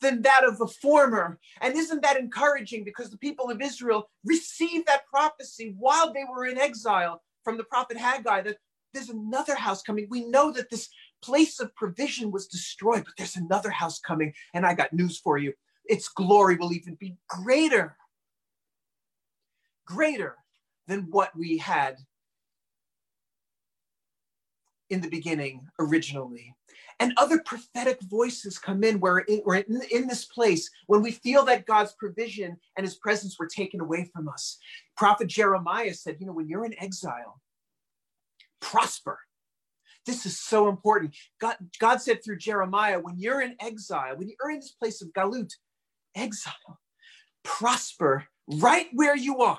than 0.00 0.22
that 0.22 0.44
of 0.44 0.58
the 0.58 0.66
former. 0.66 1.38
And 1.62 1.74
isn't 1.74 2.02
that 2.02 2.18
encouraging? 2.18 2.84
Because 2.84 3.10
the 3.10 3.16
people 3.16 3.50
of 3.50 3.62
Israel 3.62 4.10
received 4.24 4.86
that 4.86 5.06
prophecy 5.06 5.74
while 5.78 6.12
they 6.12 6.24
were 6.30 6.46
in 6.46 6.58
exile 6.58 7.22
from 7.44 7.56
the 7.56 7.64
prophet 7.64 7.96
Haggai 7.96 8.42
that 8.42 8.58
there's 8.92 9.08
another 9.08 9.54
house 9.54 9.82
coming. 9.82 10.06
We 10.10 10.26
know 10.26 10.52
that 10.52 10.70
this 10.70 10.90
place 11.22 11.60
of 11.60 11.74
provision 11.74 12.30
was 12.30 12.46
destroyed, 12.46 13.04
but 13.04 13.14
there's 13.16 13.36
another 13.36 13.70
house 13.70 13.98
coming. 13.98 14.34
And 14.52 14.66
I 14.66 14.74
got 14.74 14.92
news 14.92 15.18
for 15.18 15.38
you 15.38 15.54
its 15.88 16.08
glory 16.08 16.56
will 16.56 16.72
even 16.72 16.94
be 16.94 17.16
greater, 17.28 17.96
greater 19.84 20.36
than 20.86 21.08
what 21.10 21.36
we 21.36 21.58
had 21.58 21.96
in 24.90 25.00
the 25.00 25.08
beginning 25.08 25.66
originally. 25.78 26.54
And 26.98 27.12
other 27.16 27.40
prophetic 27.40 28.00
voices 28.02 28.58
come 28.58 28.82
in 28.82 29.00
where 29.00 29.18
in, 29.18 29.42
we're 29.44 29.56
in, 29.56 29.82
in 29.90 30.06
this 30.06 30.24
place 30.24 30.70
when 30.86 31.02
we 31.02 31.10
feel 31.10 31.44
that 31.44 31.66
God's 31.66 31.92
provision 31.92 32.56
and 32.76 32.86
his 32.86 32.94
presence 32.94 33.38
were 33.38 33.48
taken 33.48 33.80
away 33.80 34.08
from 34.14 34.28
us. 34.28 34.58
Prophet 34.96 35.28
Jeremiah 35.28 35.92
said, 35.92 36.16
You 36.20 36.26
know, 36.26 36.32
when 36.32 36.48
you're 36.48 36.64
in 36.64 36.80
exile, 36.80 37.40
prosper. 38.60 39.18
This 40.06 40.24
is 40.24 40.38
so 40.38 40.68
important. 40.68 41.14
God, 41.40 41.56
God 41.80 42.00
said 42.00 42.24
through 42.24 42.38
Jeremiah, 42.38 43.00
when 43.00 43.18
you're 43.18 43.42
in 43.42 43.56
exile, 43.60 44.16
when 44.16 44.28
you're 44.28 44.50
in 44.50 44.60
this 44.60 44.70
place 44.70 45.02
of 45.02 45.08
galut, 45.08 45.52
exile, 46.16 46.80
prosper 47.44 48.24
right 48.48 48.86
where 48.92 49.16
you 49.16 49.40
are. 49.42 49.58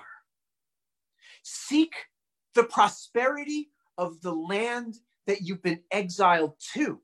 Seek 1.44 1.94
the 2.56 2.64
prosperity 2.64 3.70
of 3.98 4.20
the 4.22 4.34
land 4.34 4.98
that 5.28 5.42
you've 5.42 5.64
been 5.64 5.80
exiled 5.92 6.54
to. 6.74 7.00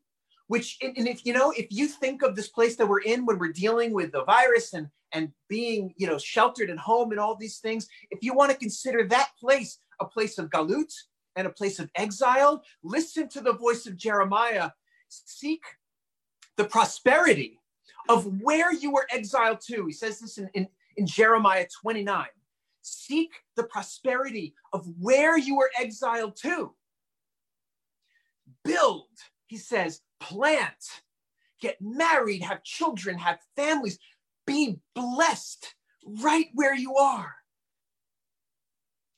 Which, 0.47 0.77
and 0.81 1.07
if 1.07 1.25
you 1.25 1.33
know, 1.33 1.51
if 1.51 1.67
you 1.69 1.87
think 1.87 2.21
of 2.21 2.35
this 2.35 2.49
place 2.49 2.75
that 2.75 2.87
we're 2.87 3.01
in 3.01 3.25
when 3.25 3.39
we're 3.39 3.53
dealing 3.53 3.93
with 3.93 4.11
the 4.11 4.25
virus 4.25 4.73
and 4.73 4.87
and 5.13 5.31
being, 5.47 5.93
you 5.95 6.07
know, 6.07 6.17
sheltered 6.17 6.71
at 6.71 6.77
home 6.77 7.11
and 7.11 7.19
all 7.19 7.35
these 7.35 7.59
things, 7.59 7.87
if 8.09 8.23
you 8.23 8.33
want 8.33 8.51
to 8.51 8.57
consider 8.57 9.07
that 9.07 9.29
place 9.39 9.79
a 10.01 10.05
place 10.05 10.37
of 10.37 10.49
galut 10.49 10.91
and 11.35 11.47
a 11.47 11.51
place 11.51 11.79
of 11.79 11.89
exile, 11.95 12.63
listen 12.83 13.29
to 13.29 13.41
the 13.41 13.53
voice 13.53 13.85
of 13.85 13.95
Jeremiah. 13.95 14.71
Seek 15.09 15.61
the 16.57 16.65
prosperity 16.65 17.59
of 18.09 18.25
where 18.41 18.73
you 18.73 18.91
were 18.91 19.07
exiled 19.11 19.61
to. 19.67 19.85
He 19.85 19.93
says 19.93 20.19
this 20.19 20.37
in, 20.37 20.49
in, 20.53 20.67
in 20.97 21.07
Jeremiah 21.07 21.67
29. 21.81 22.25
Seek 22.81 23.31
the 23.55 23.63
prosperity 23.63 24.53
of 24.73 24.87
where 24.99 25.37
you 25.37 25.55
were 25.55 25.71
exiled 25.79 26.35
to. 26.37 26.73
Build, 28.63 29.07
he 29.47 29.57
says, 29.57 30.01
plant, 30.19 31.01
get 31.61 31.77
married, 31.81 32.41
have 32.41 32.63
children, 32.63 33.17
have 33.17 33.39
families, 33.55 33.99
be 34.45 34.79
blessed 34.95 35.75
right 36.21 36.47
where 36.53 36.75
you 36.75 36.95
are. 36.95 37.33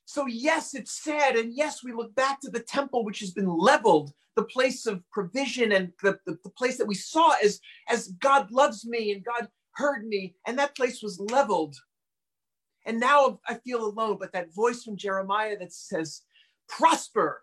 So, 0.05 0.27
yes, 0.27 0.75
it's 0.75 1.03
sad. 1.03 1.35
And 1.35 1.53
yes, 1.55 1.83
we 1.83 1.91
look 1.91 2.13
back 2.15 2.39
to 2.41 2.49
the 2.49 2.59
temple, 2.59 3.03
which 3.03 3.19
has 3.19 3.31
been 3.31 3.49
leveled, 3.49 4.13
the 4.35 4.43
place 4.43 4.85
of 4.85 5.01
provision 5.11 5.71
and 5.71 5.91
the, 6.03 6.19
the, 6.25 6.37
the, 6.43 6.49
place 6.51 6.77
that 6.77 6.87
we 6.87 6.93
saw 6.95 7.33
as, 7.43 7.59
as 7.89 8.09
God 8.19 8.51
loves 8.51 8.85
me 8.85 9.11
and 9.11 9.25
God 9.25 9.47
heard 9.73 10.05
me. 10.05 10.35
And 10.45 10.59
that 10.59 10.75
place 10.75 11.01
was 11.01 11.19
leveled. 11.19 11.75
And 12.85 12.99
now 12.99 13.39
I 13.49 13.55
feel 13.55 13.83
alone. 13.83 14.17
But 14.19 14.31
that 14.33 14.53
voice 14.53 14.83
from 14.83 14.95
Jeremiah 14.95 15.57
that 15.57 15.73
says, 15.73 16.21
prosper, 16.69 17.41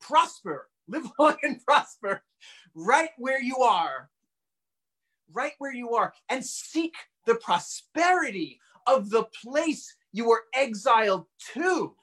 prosper, 0.00 0.68
live 0.86 1.10
long 1.18 1.36
and 1.42 1.64
prosper 1.64 2.22
right 2.74 3.10
where 3.18 3.42
you 3.42 3.56
are, 3.58 4.08
right 5.32 5.52
where 5.58 5.74
you 5.74 5.90
are, 5.90 6.12
and 6.28 6.44
seek 6.44 6.94
the 7.26 7.34
prosperity 7.34 8.60
of 8.86 9.10
the 9.10 9.24
place 9.42 9.94
you 10.12 10.28
were 10.28 10.44
exiled 10.54 11.26
to. 11.54 11.94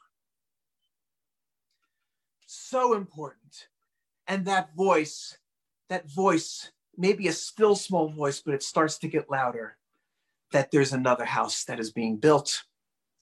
So 2.45 2.93
important. 2.93 3.67
And 4.27 4.45
that 4.45 4.75
voice, 4.75 5.38
that 5.89 6.09
voice, 6.09 6.71
maybe 6.97 7.27
a 7.27 7.33
still 7.33 7.75
small 7.75 8.09
voice, 8.09 8.41
but 8.41 8.53
it 8.53 8.63
starts 8.63 8.97
to 9.00 9.07
get 9.07 9.29
louder 9.29 9.77
that 10.51 10.71
there's 10.71 10.93
another 10.93 11.25
house 11.25 11.63
that 11.65 11.79
is 11.79 11.91
being 11.91 12.17
built. 12.17 12.63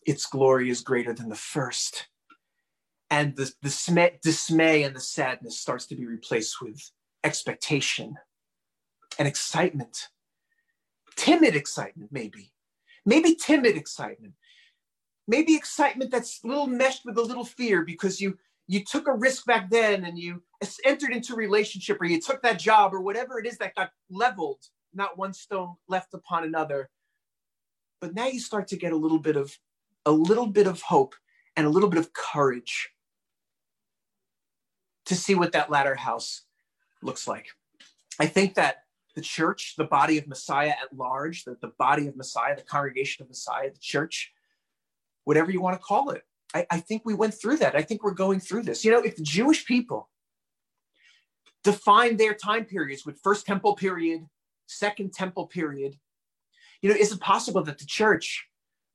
Its 0.06 0.26
glory 0.26 0.70
is 0.70 0.82
greater 0.82 1.14
than 1.14 1.30
the 1.30 1.36
first. 1.36 2.08
And 3.10 3.36
the, 3.36 3.52
the 3.62 4.12
dismay 4.22 4.84
and 4.84 4.96
the 4.96 5.00
sadness 5.00 5.60
starts 5.60 5.86
to 5.88 5.96
be 5.96 6.06
replaced 6.06 6.62
with 6.62 6.92
expectation 7.24 8.16
and 9.20 9.28
excitement. 9.28 10.10
Timid 11.16 11.56
excitement, 11.56 12.12
maybe. 12.12 12.52
Maybe 13.06 13.36
timid 13.36 13.78
excitement 13.78 14.34
maybe 15.28 15.56
excitement 15.56 16.12
that's 16.12 16.42
a 16.44 16.48
little 16.48 16.68
meshed 16.68 17.06
with 17.06 17.18
a 17.18 17.22
little 17.22 17.46
fear 17.46 17.84
because 17.84 18.20
you 18.20 18.38
you 18.68 18.84
took 18.84 19.08
a 19.08 19.14
risk 19.14 19.46
back 19.46 19.70
then 19.70 20.06
and 20.06 20.18
you 20.18 20.42
entered 20.86 21.12
into 21.12 21.34
a 21.34 21.38
relationship 21.38 22.00
or 22.00 22.06
you 22.06 22.22
took 22.22 22.42
that 22.42 22.60
job 22.60 22.94
or 22.94 23.02
whatever 23.02 23.38
it 23.38 23.46
is 23.46 23.58
that 23.58 23.76
got 23.76 23.92
leveled 24.10 24.60
not 24.94 25.18
one 25.18 25.34
stone 25.34 25.76
left 25.88 26.14
upon 26.14 26.44
another. 26.44 26.90
But 28.00 28.14
now 28.14 28.28
you 28.28 28.40
start 28.40 28.68
to 28.70 28.78
get 28.78 28.94
a 28.94 28.98
little 28.98 29.20
bit 29.20 29.36
of 29.36 29.58
a 30.06 30.12
little 30.12 30.48
bit 30.48 30.68
of 30.68 30.82
hope 30.82 31.16
and 31.56 31.66
a 31.66 31.70
little 31.70 31.90
bit 31.90 32.00
of 32.00 32.14
courage 32.14 32.90
to 35.06 35.16
see 35.16 35.36
what 35.36 35.54
that 35.54 35.70
latter 35.70 35.96
house 35.96 36.42
looks 37.02 37.28
like. 37.28 37.48
I 38.20 38.26
think 38.26 38.56
that 38.56 38.84
the 39.16 39.22
church 39.22 39.76
the 39.78 39.84
body 39.84 40.18
of 40.18 40.28
messiah 40.28 40.70
at 40.70 40.98
large 40.98 41.44
the, 41.44 41.56
the 41.62 41.72
body 41.78 42.08
of 42.08 42.16
messiah 42.16 42.56
the 42.56 42.64
congregation 42.64 43.22
of 43.22 43.30
messiah 43.30 43.70
the 43.70 43.80
church 43.80 44.34
whatever 45.26 45.52
you 45.52 45.62
want 45.62 45.76
to 45.80 45.84
call 45.84 46.12
it. 46.12 46.24
I, 46.54 46.66
I 46.70 46.80
think 46.80 47.04
we 47.06 47.14
went 47.14 47.34
through 47.34 47.58
that. 47.58 47.76
I 47.76 47.82
think 47.82 48.04
we're 48.04 48.12
going 48.12 48.40
through 48.40 48.64
this. 48.64 48.86
You 48.86 48.92
know, 48.92 49.00
if 49.00 49.16
the 49.16 49.24
Jewish 49.24 49.66
people 49.66 50.10
define 51.64 52.18
their 52.18 52.34
time 52.34 52.66
periods 52.66 53.06
with 53.06 53.20
first 53.24 53.46
temple 53.46 53.76
period, 53.76 54.26
second 54.68 55.14
temple 55.14 55.48
period, 55.48 55.98
you 56.82 56.90
know, 56.90 56.96
is 56.96 57.12
it 57.12 57.20
possible 57.20 57.64
that 57.64 57.80
the 57.80 57.86
church 57.86 58.46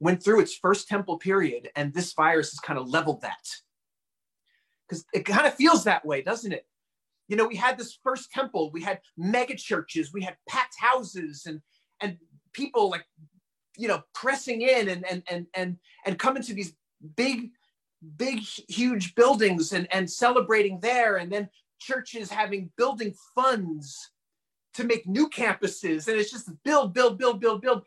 went 0.01 0.23
through 0.23 0.41
its 0.41 0.55
first 0.55 0.89
temple 0.89 1.19
period 1.19 1.71
and 1.75 1.93
this 1.93 2.13
virus 2.13 2.51
has 2.51 2.61
kind 2.61 2.79
of 2.79 2.89
leveled 2.89 3.23
that? 3.23 3.49
Because 4.87 5.05
it 5.13 5.25
kind 5.25 5.47
of 5.47 5.55
feels 5.55 5.85
that 5.85 6.05
way, 6.05 6.23
doesn't 6.23 6.53
it? 6.53 6.67
You 7.29 7.37
know, 7.37 7.47
we 7.47 7.57
had 7.57 7.77
this 7.77 7.99
first 8.03 8.31
temple, 8.31 8.71
we 8.73 8.83
had 8.83 9.01
mega 9.17 9.55
churches, 9.55 10.13
we 10.13 10.23
had 10.23 10.37
packed 10.49 10.77
houses 10.79 11.45
and 11.47 11.61
and 12.01 12.17
people 12.53 12.91
like 12.91 13.05
you 13.79 13.89
know 13.89 14.03
pressing 14.15 14.61
in 14.63 14.89
and 14.89 15.05
and 15.11 15.23
and 15.31 15.47
and 15.55 15.77
and 16.05 16.19
coming 16.19 16.43
to 16.43 16.53
these 16.53 16.75
big 17.17 17.51
big 18.17 18.41
huge 18.69 19.15
buildings 19.15 19.73
and 19.73 19.89
and 19.93 20.11
celebrating 20.11 20.79
there. 20.81 21.17
And 21.17 21.33
then 21.33 21.49
churches 21.79 22.31
having 22.31 22.71
building 22.77 23.15
funds 23.35 24.11
to 24.75 24.85
make 24.85 25.07
new 25.07 25.31
campuses. 25.31 26.09
And 26.09 26.19
it's 26.19 26.31
just 26.31 26.51
build 26.65 26.93
build 26.93 27.19
build 27.19 27.41
build 27.41 27.63
build. 27.63 27.83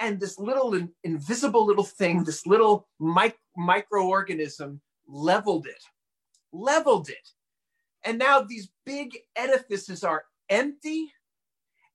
And 0.00 0.18
this 0.18 0.40
little 0.40 0.74
in, 0.74 0.90
invisible 1.04 1.64
little 1.64 1.84
thing 1.84 2.24
this 2.24 2.46
little 2.46 2.88
mic- 2.98 3.38
microorganism 3.56 4.80
leveled 5.06 5.66
it 5.66 5.82
leveled 6.54 7.08
it. 7.08 7.28
And 8.04 8.18
now 8.18 8.40
these 8.40 8.70
big 8.86 9.18
edifices 9.36 10.04
are 10.04 10.24
empty 10.48 11.12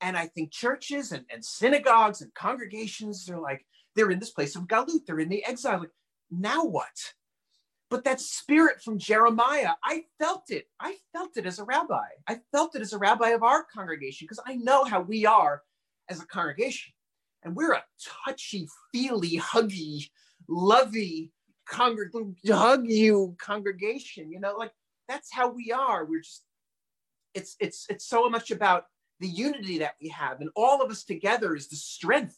and 0.01 0.17
I 0.17 0.27
think 0.27 0.51
churches 0.51 1.11
and, 1.11 1.25
and 1.31 1.43
synagogues 1.43 2.21
and 2.21 2.33
congregations, 2.33 3.25
they're 3.25 3.39
like, 3.39 3.65
they're 3.95 4.11
in 4.11 4.19
this 4.19 4.31
place 4.31 4.55
of 4.55 4.63
galut, 4.63 5.05
they're 5.05 5.19
in 5.19 5.29
the 5.29 5.45
exile. 5.45 5.79
Like, 5.79 5.89
now 6.31 6.63
what? 6.63 7.13
But 7.89 8.03
that 8.03 8.21
spirit 8.21 8.81
from 8.81 8.99
Jeremiah, 8.99 9.71
I 9.83 10.03
felt 10.19 10.51
it. 10.51 10.67
I 10.79 10.97
felt 11.11 11.37
it 11.37 11.47
as 11.47 11.57
a 11.57 11.63
rabbi. 11.63 12.05
I 12.27 12.39
felt 12.51 12.75
it 12.75 12.81
as 12.81 12.93
a 12.93 12.99
rabbi 12.99 13.29
of 13.29 13.41
our 13.41 13.65
congregation 13.73 14.25
because 14.25 14.43
I 14.45 14.55
know 14.55 14.83
how 14.83 15.01
we 15.01 15.25
are 15.25 15.63
as 16.07 16.21
a 16.21 16.27
congregation. 16.27 16.93
And 17.43 17.55
we're 17.55 17.73
a 17.73 17.83
touchy, 18.25 18.67
feely, 18.91 19.39
huggy, 19.39 20.09
lovey, 20.47 21.31
hug 21.67 21.97
you 22.87 23.35
congregation. 23.39 24.31
You 24.31 24.39
know, 24.39 24.55
like 24.55 24.71
that's 25.07 25.33
how 25.33 25.49
we 25.49 25.71
are. 25.71 26.05
We're 26.05 26.21
just, 26.21 26.43
it's 27.33 27.55
it's 27.59 27.85
it's 27.89 28.05
so 28.05 28.29
much 28.29 28.51
about 28.51 28.85
the 29.19 29.27
unity 29.27 29.79
that 29.79 29.95
we 30.01 30.09
have, 30.09 30.41
and 30.41 30.49
all 30.55 30.81
of 30.81 30.89
us 30.91 31.03
together 31.03 31.55
is 31.55 31.67
the 31.67 31.75
strength 31.75 32.37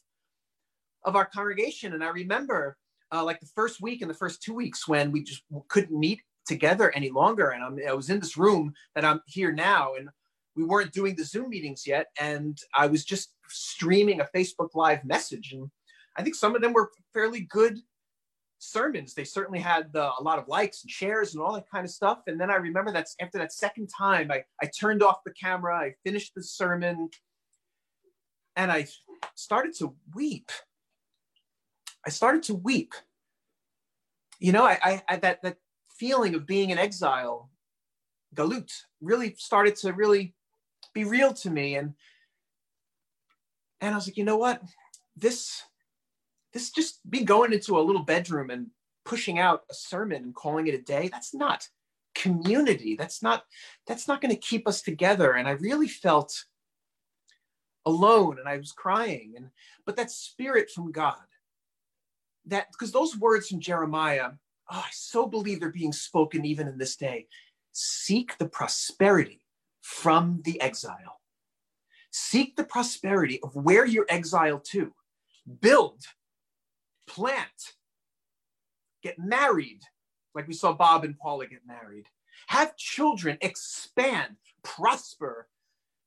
of 1.05 1.15
our 1.15 1.25
congregation. 1.25 1.93
And 1.93 2.03
I 2.03 2.09
remember 2.09 2.77
uh, 3.11 3.23
like 3.23 3.39
the 3.39 3.49
first 3.55 3.81
week 3.81 4.01
and 4.01 4.09
the 4.09 4.15
first 4.15 4.41
two 4.41 4.53
weeks 4.53 4.87
when 4.87 5.11
we 5.11 5.23
just 5.23 5.43
couldn't 5.67 5.97
meet 5.97 6.21
together 6.45 6.91
any 6.95 7.09
longer. 7.09 7.49
And 7.49 7.63
I'm, 7.63 7.77
I 7.87 7.93
was 7.93 8.09
in 8.09 8.19
this 8.19 8.37
room 8.37 8.73
that 8.95 9.05
I'm 9.05 9.21
here 9.25 9.51
now, 9.51 9.95
and 9.95 10.09
we 10.55 10.63
weren't 10.63 10.93
doing 10.93 11.15
the 11.15 11.23
Zoom 11.23 11.49
meetings 11.49 11.85
yet. 11.85 12.07
And 12.19 12.57
I 12.73 12.87
was 12.87 13.05
just 13.05 13.33
streaming 13.47 14.21
a 14.21 14.29
Facebook 14.35 14.69
Live 14.73 15.03
message. 15.05 15.53
And 15.53 15.69
I 16.17 16.23
think 16.23 16.35
some 16.35 16.55
of 16.55 16.61
them 16.61 16.73
were 16.73 16.91
fairly 17.13 17.41
good 17.41 17.79
sermons. 18.61 19.13
They 19.13 19.23
certainly 19.23 19.59
had 19.59 19.89
uh, 19.95 20.11
a 20.19 20.23
lot 20.23 20.37
of 20.37 20.47
likes 20.47 20.83
and 20.83 20.91
shares 20.91 21.33
and 21.33 21.43
all 21.43 21.53
that 21.53 21.69
kind 21.69 21.83
of 21.83 21.89
stuff. 21.89 22.19
And 22.27 22.39
then 22.39 22.51
I 22.51 22.55
remember 22.55 22.91
that 22.91 23.07
after 23.19 23.39
that 23.39 23.51
second 23.51 23.87
time, 23.87 24.31
I, 24.31 24.43
I 24.61 24.67
turned 24.67 25.01
off 25.01 25.23
the 25.25 25.33
camera, 25.33 25.75
I 25.75 25.95
finished 26.05 26.33
the 26.35 26.43
sermon, 26.43 27.09
and 28.55 28.71
I 28.71 28.87
started 29.35 29.73
to 29.79 29.95
weep. 30.13 30.51
I 32.05 32.11
started 32.11 32.43
to 32.43 32.55
weep. 32.55 32.93
You 34.39 34.51
know, 34.51 34.63
I, 34.63 34.79
I, 34.83 35.01
I 35.09 35.15
that 35.17 35.41
that 35.41 35.57
feeling 35.89 36.35
of 36.35 36.45
being 36.45 36.69
in 36.69 36.77
exile, 36.77 37.49
galut, 38.35 38.71
really 39.01 39.35
started 39.37 39.75
to 39.77 39.93
really 39.93 40.35
be 40.93 41.03
real 41.03 41.33
to 41.33 41.49
me, 41.49 41.75
and 41.75 41.93
and 43.79 43.93
I 43.93 43.97
was 43.97 44.07
like, 44.07 44.17
you 44.17 44.23
know 44.23 44.37
what, 44.37 44.61
this 45.15 45.63
this 46.53 46.71
just 46.71 46.99
be 47.09 47.23
going 47.23 47.53
into 47.53 47.77
a 47.77 47.81
little 47.81 48.03
bedroom 48.03 48.49
and 48.49 48.67
pushing 49.05 49.39
out 49.39 49.63
a 49.69 49.73
sermon 49.73 50.23
and 50.23 50.35
calling 50.35 50.67
it 50.67 50.73
a 50.73 50.81
day. 50.81 51.07
That's 51.07 51.33
not 51.33 51.67
community. 52.13 52.95
That's 52.95 53.23
not 53.23 53.43
that's 53.87 54.07
not 54.07 54.21
going 54.21 54.33
to 54.33 54.39
keep 54.39 54.67
us 54.67 54.81
together. 54.81 55.33
And 55.33 55.47
I 55.47 55.51
really 55.51 55.87
felt 55.87 56.45
alone 57.85 58.37
and 58.39 58.47
I 58.47 58.57
was 58.57 58.71
crying. 58.71 59.33
And 59.35 59.49
but 59.85 59.95
that 59.95 60.11
spirit 60.11 60.69
from 60.69 60.91
God, 60.91 61.15
that 62.45 62.67
because 62.71 62.91
those 62.91 63.17
words 63.17 63.47
from 63.47 63.59
Jeremiah, 63.59 64.31
oh, 64.71 64.83
I 64.85 64.89
so 64.91 65.25
believe 65.27 65.59
they're 65.59 65.69
being 65.69 65.93
spoken 65.93 66.45
even 66.45 66.67
in 66.67 66.77
this 66.77 66.95
day. 66.95 67.27
Seek 67.71 68.37
the 68.37 68.47
prosperity 68.47 69.41
from 69.81 70.41
the 70.43 70.59
exile. 70.61 71.21
Seek 72.11 72.57
the 72.57 72.65
prosperity 72.65 73.39
of 73.41 73.55
where 73.55 73.85
you're 73.85 74.05
exiled 74.09 74.65
to. 74.65 74.93
Build, 75.61 76.03
plant, 77.07 77.73
get 79.03 79.17
married, 79.19 79.81
like 80.35 80.47
we 80.47 80.53
saw 80.53 80.73
Bob 80.73 81.03
and 81.03 81.17
Paula 81.17 81.47
get 81.47 81.61
married. 81.65 82.05
Have 82.47 82.75
children, 82.77 83.37
expand, 83.41 84.37
prosper, 84.63 85.47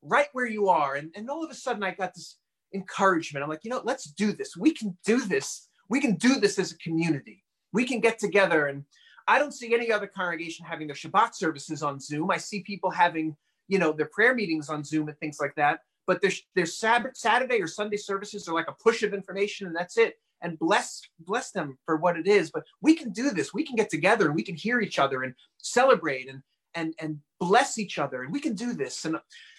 right 0.03 0.29
where 0.33 0.47
you 0.47 0.69
are. 0.69 0.95
And, 0.95 1.11
and 1.15 1.29
all 1.31 1.45
of 1.45 1.51
a 1.51 1.55
sudden, 1.55 1.83
I 1.83 1.93
got 1.93 2.15
this 2.15 2.37
encouragement. 2.75 3.43
I'm 3.43 3.49
like, 3.49 3.65
you 3.65 3.71
know, 3.71 3.83
let's 3.85 4.05
do 4.05 4.33
this. 4.33 4.57
We 4.57 4.73
can 4.73 4.97
do 5.05 5.25
this. 5.25 5.69
We 5.89 6.01
can 6.01 6.17
do 6.17 6.41
this 6.41 6.59
as 6.59 6.73
a 6.73 6.79
community. 6.79 7.45
We 7.73 7.85
can 7.85 8.01
get 8.01 8.19
together. 8.19 8.67
And 8.67 8.85
I 9.27 9.39
don't 9.39 9.53
see 9.53 9.75
any 9.75 9.91
other 9.91 10.07
congregation 10.07 10.67
having 10.67 10.87
their 10.87 10.97
Shabbat 10.97 11.35
services 11.35 11.83
on 11.83 12.01
Zoom. 12.01 12.31
I 12.31 12.37
see 12.37 12.63
people 12.63 12.91
having, 12.91 13.37
you 13.69 13.79
know, 13.79 13.93
their 13.93 14.11
prayer 14.13 14.35
meetings 14.35 14.69
on 14.69 14.85
Zoom 14.85 15.09
and 15.09 15.19
things 15.19 15.39
like 15.41 15.55
that. 15.57 15.81
But 16.07 16.21
their, 16.21 16.33
their 16.55 16.67
Saturday 16.67 17.63
or 17.63 17.67
Sunday 17.67 17.97
services 17.97 18.47
are 18.49 18.55
like 18.55 18.69
a 18.69 18.75
push 18.83 19.03
of 19.03 19.15
information 19.15 19.67
and 19.67 19.75
that's 19.75 19.97
it. 19.97 20.19
And 20.43 20.59
bless 20.59 21.00
bless 21.21 21.53
them 21.53 21.79
for 21.87 21.97
what 21.97 22.19
it 22.19 22.26
is. 22.26 22.50
But 22.50 22.64
we 22.83 22.95
can 22.95 23.12
do 23.12 23.31
this. 23.31 23.55
We 23.55 23.64
can 23.64 23.76
get 23.76 23.91
together 23.91 24.26
and 24.26 24.35
we 24.35 24.43
can 24.43 24.57
hear 24.57 24.81
each 24.81 24.99
other 24.99 25.23
and 25.23 25.35
celebrate 25.59 26.29
and 26.29 26.43
and 26.75 26.95
and 27.00 27.19
bless 27.41 27.79
each 27.79 27.99
other. 27.99 28.23
And 28.23 28.33
we 28.33 28.41
can 28.41 28.55
do 28.55 28.75
this. 28.75 29.05
And 29.05 29.17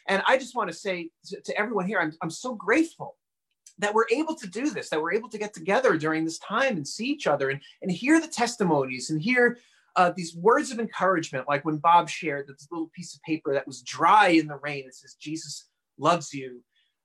and 0.07 0.21
I 0.27 0.37
just 0.37 0.55
want 0.55 0.69
to 0.69 0.75
say 0.75 1.09
to, 1.25 1.57
everyone 1.57 1.87
here, 1.87 1.99
I'm, 1.99 2.13
I'm 2.21 2.29
so 2.29 2.53
grateful 2.53 3.17
that 3.79 3.93
we're 3.93 4.05
able 4.11 4.35
to 4.35 4.47
do 4.47 4.69
this, 4.69 4.89
that 4.89 5.01
we're 5.01 5.13
able 5.13 5.29
to 5.29 5.37
get 5.37 5.53
together 5.53 5.97
during 5.97 6.23
this 6.23 6.39
time 6.39 6.77
and 6.77 6.87
see 6.87 7.05
each 7.05 7.27
other 7.27 7.49
and, 7.49 7.59
and 7.81 7.91
hear 7.91 8.21
the 8.21 8.27
testimonies 8.27 9.09
and 9.09 9.21
hear 9.21 9.57
uh, 9.95 10.11
these 10.15 10.35
words 10.35 10.71
of 10.71 10.79
encouragement, 10.79 11.47
like 11.47 11.65
when 11.65 11.77
Bob 11.77 12.09
shared 12.09 12.47
this 12.47 12.67
little 12.71 12.89
piece 12.93 13.15
of 13.15 13.21
paper 13.23 13.53
that 13.53 13.67
was 13.67 13.81
dry 13.81 14.27
in 14.27 14.47
the 14.47 14.57
rain. 14.57 14.85
It 14.85 14.95
says, 14.95 15.15
Jesus 15.19 15.67
loves 15.97 16.33
you. 16.33 16.61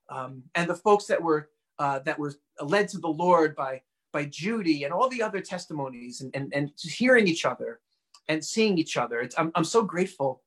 Um, 0.09 0.43
and 0.55 0.69
the 0.69 0.75
folks 0.75 1.05
that 1.05 1.21
were 1.21 1.49
uh, 1.79 1.99
that 1.99 2.19
were 2.19 2.33
led 2.61 2.87
to 2.89 2.97
the 2.99 3.07
Lord 3.07 3.55
by 3.55 3.81
by 4.11 4.25
Judy 4.25 4.83
and 4.83 4.93
all 4.93 5.09
the 5.09 5.21
other 5.21 5.41
testimonies 5.41 6.21
and, 6.21 6.35
and, 6.35 6.51
and 6.53 6.71
hearing 6.81 7.27
each 7.27 7.45
other 7.45 7.79
and 8.27 8.43
seeing 8.43 8.77
each 8.77 8.97
other. 8.97 9.21
It's, 9.21 9.37
I'm, 9.37 9.51
I'm 9.55 9.63
so 9.63 9.83
grateful 9.83 10.43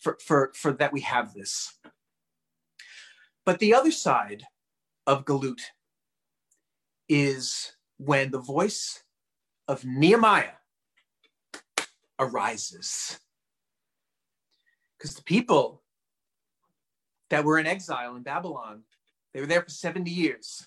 for, 0.00 0.18
for, 0.24 0.52
for 0.54 0.72
that 0.72 0.92
we 0.92 1.00
have 1.02 1.32
this. 1.32 1.78
But 3.44 3.58
the 3.58 3.74
other 3.74 3.90
side 3.90 4.44
of 5.06 5.24
Galut 5.24 5.60
is 7.08 7.72
when 7.98 8.30
the 8.30 8.38
voice 8.38 9.02
of 9.68 9.84
Nehemiah 9.84 10.52
arises. 12.18 13.18
Because 14.98 15.14
the 15.14 15.22
people 15.22 15.82
that 17.30 17.44
were 17.44 17.58
in 17.58 17.66
exile 17.66 18.16
in 18.16 18.22
Babylon, 18.22 18.82
they 19.32 19.40
were 19.40 19.46
there 19.46 19.62
for 19.62 19.70
70 19.70 20.10
years. 20.10 20.66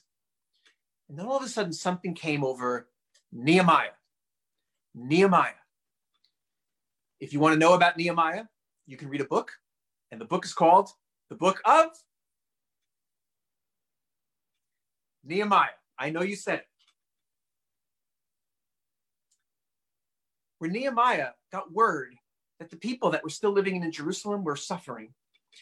And 1.10 1.18
then 1.18 1.26
all 1.26 1.38
of 1.38 1.44
a 1.44 1.48
sudden, 1.48 1.74
something 1.74 2.14
came 2.14 2.44
over 2.44 2.88
Nehemiah. 3.32 3.92
Nehemiah. 4.96 5.52
If 7.20 7.34
you 7.34 7.40
want 7.40 7.54
to 7.54 7.60
know 7.60 7.74
about 7.74 7.98
Nehemiah, 7.98 8.46
you 8.86 8.98
can 8.98 9.10
read 9.10 9.22
a 9.22 9.26
book, 9.26 9.52
and 10.12 10.20
the 10.20 10.26
book 10.26 10.46
is 10.46 10.54
called 10.54 10.90
The 11.30 11.36
Book 11.36 11.62
of 11.66 11.88
Nehemiah. 15.24 15.70
I 15.98 16.10
know 16.10 16.22
you 16.22 16.36
said 16.36 16.60
it. 16.60 16.66
Where 20.60 20.70
Nehemiah 20.70 21.30
got 21.52 21.72
word 21.72 22.16
that 22.60 22.70
the 22.70 22.78
people 22.78 23.10
that 23.12 23.24
were 23.24 23.30
still 23.30 23.52
living 23.52 23.82
in 23.82 23.92
Jerusalem 23.92 24.44
were 24.44 24.56
suffering, 24.56 25.14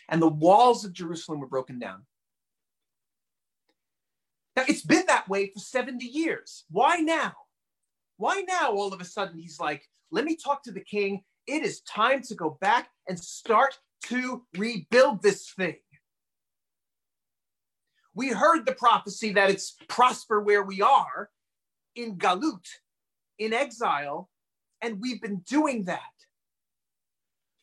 and 0.09 0.21
the 0.21 0.27
walls 0.27 0.85
of 0.85 0.93
Jerusalem 0.93 1.39
were 1.39 1.47
broken 1.47 1.79
down. 1.79 2.05
Now, 4.55 4.63
it's 4.67 4.81
been 4.83 5.05
that 5.07 5.29
way 5.29 5.51
for 5.53 5.59
70 5.59 6.05
years. 6.05 6.65
Why 6.69 6.97
now? 6.97 7.33
Why 8.17 8.43
now, 8.47 8.71
all 8.71 8.93
of 8.93 9.01
a 9.01 9.05
sudden, 9.05 9.39
he's 9.39 9.59
like, 9.59 9.87
let 10.11 10.25
me 10.25 10.35
talk 10.35 10.63
to 10.63 10.71
the 10.71 10.81
king 10.81 11.23
it 11.47 11.63
is 11.63 11.81
time 11.81 12.21
to 12.23 12.35
go 12.35 12.57
back 12.61 12.89
and 13.07 13.19
start 13.19 13.77
to 14.03 14.45
rebuild 14.57 15.21
this 15.21 15.49
thing. 15.49 15.77
We 18.13 18.29
heard 18.29 18.65
the 18.65 18.73
prophecy 18.73 19.33
that 19.33 19.49
it's 19.49 19.75
prosper 19.87 20.41
where 20.41 20.63
we 20.63 20.81
are 20.81 21.29
in 21.95 22.17
Galut, 22.17 22.65
in 23.39 23.53
exile, 23.53 24.29
and 24.81 24.99
we've 25.01 25.21
been 25.21 25.39
doing 25.47 25.85
that. 25.85 25.99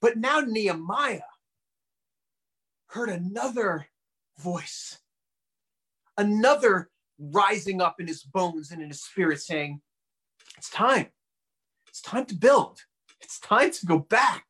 But 0.01 0.17
now 0.17 0.41
Nehemiah 0.41 1.21
heard 2.87 3.11
another 3.11 3.89
voice, 4.39 4.99
another 6.19 6.91
rising 7.19 7.81
up 7.81 8.01
in 8.01 8.07
his 8.07 8.23
bones 8.23 8.71
and 8.71 8.83
in 8.83 8.89
his 8.89 9.03
spirit 9.03 9.41
saying, 9.41 9.81
It's 10.59 10.71
time. 10.71 11.07
It's 11.89 12.03
time 12.03 12.27
to 12.27 12.35
build. 12.35 12.81
It's 13.23 13.41
time 13.41 13.71
to 13.71 13.87
go 13.87 13.99
back. 13.99 14.45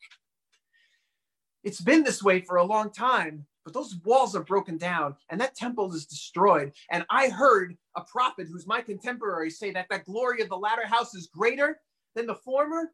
It's 1.62 1.80
been 1.80 2.02
this 2.02 2.22
way 2.22 2.40
for 2.40 2.56
a 2.56 2.64
long 2.64 2.90
time, 2.90 3.46
but 3.64 3.74
those 3.74 3.96
walls 4.04 4.34
are 4.34 4.42
broken 4.42 4.78
down 4.78 5.16
and 5.30 5.40
that 5.40 5.54
temple 5.54 5.92
is 5.94 6.06
destroyed. 6.06 6.72
And 6.90 7.04
I 7.10 7.28
heard 7.28 7.76
a 7.96 8.02
prophet 8.02 8.48
who's 8.50 8.66
my 8.66 8.80
contemporary 8.80 9.50
say 9.50 9.70
that 9.72 9.86
that 9.90 10.04
glory 10.04 10.40
of 10.42 10.48
the 10.48 10.56
latter 10.56 10.86
house 10.86 11.14
is 11.14 11.26
greater 11.26 11.80
than 12.14 12.26
the 12.26 12.34
former. 12.34 12.92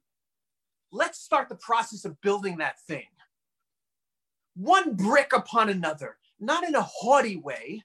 Let's 0.93 1.21
start 1.21 1.49
the 1.49 1.57
process 1.57 2.05
of 2.05 2.21
building 2.21 2.59
that 2.59 2.81
thing. 2.81 3.07
One 4.57 4.95
brick 4.95 5.33
upon 5.33 5.69
another, 5.69 6.17
not 6.39 6.65
in 6.65 6.75
a 6.75 6.83
haughty 6.83 7.37
way. 7.37 7.83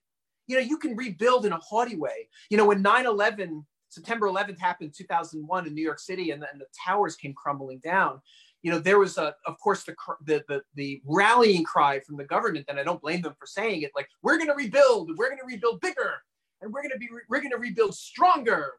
You 0.50 0.56
know, 0.56 0.62
you 0.62 0.78
can 0.78 0.96
rebuild 0.96 1.46
in 1.46 1.54
a 1.54 1.60
haughty 1.60 1.96
way. 1.96 2.28
You 2.50 2.58
know, 2.58 2.66
when 2.66 2.82
9 2.82 3.06
11 3.06 3.66
September 3.90 4.28
11th 4.28 4.60
happened 4.60 4.94
2001 4.96 5.68
in 5.68 5.74
New 5.74 5.82
York 5.82 6.00
City, 6.00 6.32
and, 6.32 6.44
and 6.52 6.60
the 6.60 6.66
towers 6.86 7.16
came 7.16 7.34
crumbling 7.34 7.80
down. 7.80 8.20
You 8.64 8.72
know, 8.72 8.80
there 8.80 9.00
was 9.00 9.18
a, 9.18 9.36
of 9.46 9.60
course, 9.60 9.84
the, 9.84 9.96
the 10.26 10.44
the 10.48 10.62
the 10.74 11.02
rallying 11.06 11.64
cry 11.64 12.00
from 12.00 12.18
the 12.18 12.26
government, 12.26 12.66
and 12.68 12.80
I 12.80 12.84
don't 12.84 13.02
blame 13.02 13.22
them 13.22 13.36
for 13.40 13.46
saying 13.46 13.84
it. 13.84 13.92
Like, 13.96 14.10
we're 14.22 14.38
going 14.38 14.50
to 14.50 14.56
rebuild, 14.56 15.12
we're 15.18 15.30
going 15.30 15.40
to 15.40 15.46
rebuild 15.46 15.82
bigger, 15.82 16.16
and 16.62 16.74
we're 16.74 16.82
going 16.82 16.92
to 16.92 16.98
be, 16.98 17.08
we're 17.30 17.40
going 17.40 17.52
to 17.52 17.58
rebuild 17.58 17.96
stronger. 17.96 18.74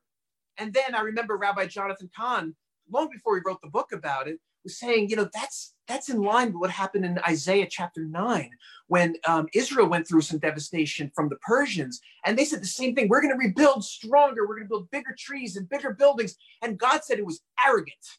And 0.59 0.75
then 0.75 0.95
I 0.95 1.01
remember 1.01 1.37
Rabbi 1.37 1.67
Jonathan 1.67 2.11
Cahn, 2.15 2.55
long 2.91 3.09
before 3.11 3.37
he 3.37 3.43
wrote 3.47 3.61
the 3.63 3.71
book 3.71 3.93
about 3.93 4.29
it, 4.29 4.39
was 4.65 4.79
saying, 4.79 5.09
you 5.09 5.17
know, 5.17 5.29
that's 5.33 5.75
that's 5.87 6.09
in 6.09 6.23
line 6.23 6.49
with 6.49 6.57
what 6.57 6.71
happened 6.71 7.05
in 7.05 7.19
Isaiah 7.29 7.67
chapter 7.69 8.05
nine 8.05 8.51
when 8.87 9.17
um, 9.27 9.49
Israel 9.55 9.89
went 9.89 10.07
through 10.07 10.21
some 10.21 10.39
devastation 10.39 11.11
from 11.15 11.29
the 11.29 11.37
Persians, 11.37 12.01
and 12.25 12.39
they 12.39 12.45
said 12.45 12.63
the 12.63 12.67
same 12.67 12.95
thing: 12.95 13.09
we're 13.09 13.23
going 13.23 13.33
to 13.33 13.39
rebuild 13.39 13.85
stronger, 13.85 14.47
we're 14.47 14.57
going 14.57 14.67
to 14.67 14.69
build 14.69 14.91
bigger 14.91 15.15
trees 15.19 15.57
and 15.57 15.69
bigger 15.69 15.93
buildings. 15.93 16.37
And 16.63 16.79
God 16.79 17.05
said 17.05 17.19
it 17.19 17.27
was 17.27 17.41
arrogant, 17.67 18.19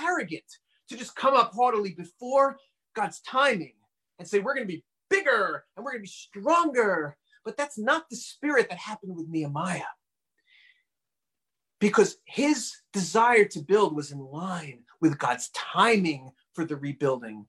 arrogant 0.00 0.44
to 0.88 0.96
just 0.96 1.16
come 1.16 1.34
up 1.34 1.52
haughtily 1.54 1.94
before 1.94 2.58
God's 2.94 3.20
timing 3.20 3.74
and 4.18 4.26
say 4.26 4.40
we're 4.40 4.54
going 4.54 4.66
to 4.66 4.72
be 4.72 4.84
bigger 5.08 5.64
and 5.76 5.84
we're 5.84 5.92
going 5.92 6.00
to 6.00 6.02
be 6.02 6.08
stronger. 6.08 7.16
But 7.44 7.56
that's 7.56 7.78
not 7.78 8.10
the 8.10 8.16
spirit 8.16 8.68
that 8.68 8.78
happened 8.78 9.16
with 9.16 9.28
Nehemiah 9.28 9.82
because 11.80 12.18
his 12.26 12.76
desire 12.92 13.46
to 13.46 13.60
build 13.60 13.96
was 13.96 14.12
in 14.12 14.18
line 14.18 14.82
with 15.00 15.18
God's 15.18 15.50
timing 15.50 16.30
for 16.54 16.64
the 16.64 16.76
rebuilding. 16.76 17.46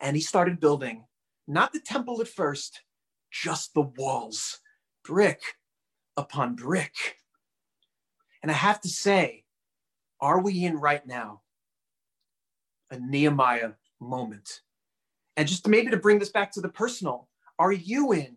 And 0.00 0.16
he 0.16 0.22
started 0.22 0.60
building 0.60 1.04
not 1.46 1.72
the 1.72 1.80
temple 1.80 2.20
at 2.20 2.28
first, 2.28 2.82
just 3.30 3.74
the 3.74 3.82
walls, 3.82 4.60
brick 5.04 5.40
upon 6.16 6.54
brick. 6.54 7.16
And 8.42 8.50
I 8.50 8.54
have 8.54 8.80
to 8.82 8.88
say, 8.88 9.44
are 10.20 10.40
we 10.40 10.64
in 10.64 10.76
right 10.76 11.06
now 11.06 11.42
a 12.90 12.98
Nehemiah 12.98 13.72
moment? 14.00 14.60
And 15.36 15.48
just 15.48 15.66
maybe 15.66 15.90
to 15.90 15.96
bring 15.96 16.18
this 16.18 16.30
back 16.30 16.52
to 16.52 16.60
the 16.60 16.68
personal, 16.68 17.28
are 17.58 17.72
you 17.72 18.12
in 18.12 18.36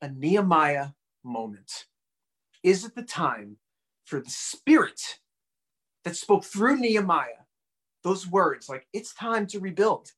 a 0.00 0.08
Nehemiah 0.08 0.88
moment? 1.22 1.86
Is 2.62 2.84
it 2.84 2.94
the 2.94 3.02
time 3.02 3.56
for 4.04 4.20
the 4.20 4.30
Spirit 4.30 5.00
that 6.04 6.16
spoke 6.16 6.44
through 6.44 6.76
Nehemiah, 6.76 7.43
those 8.04 8.26
words 8.26 8.68
like, 8.68 8.86
it's 8.92 9.12
time 9.14 9.46
to 9.48 9.58
rebuild? 9.58 10.12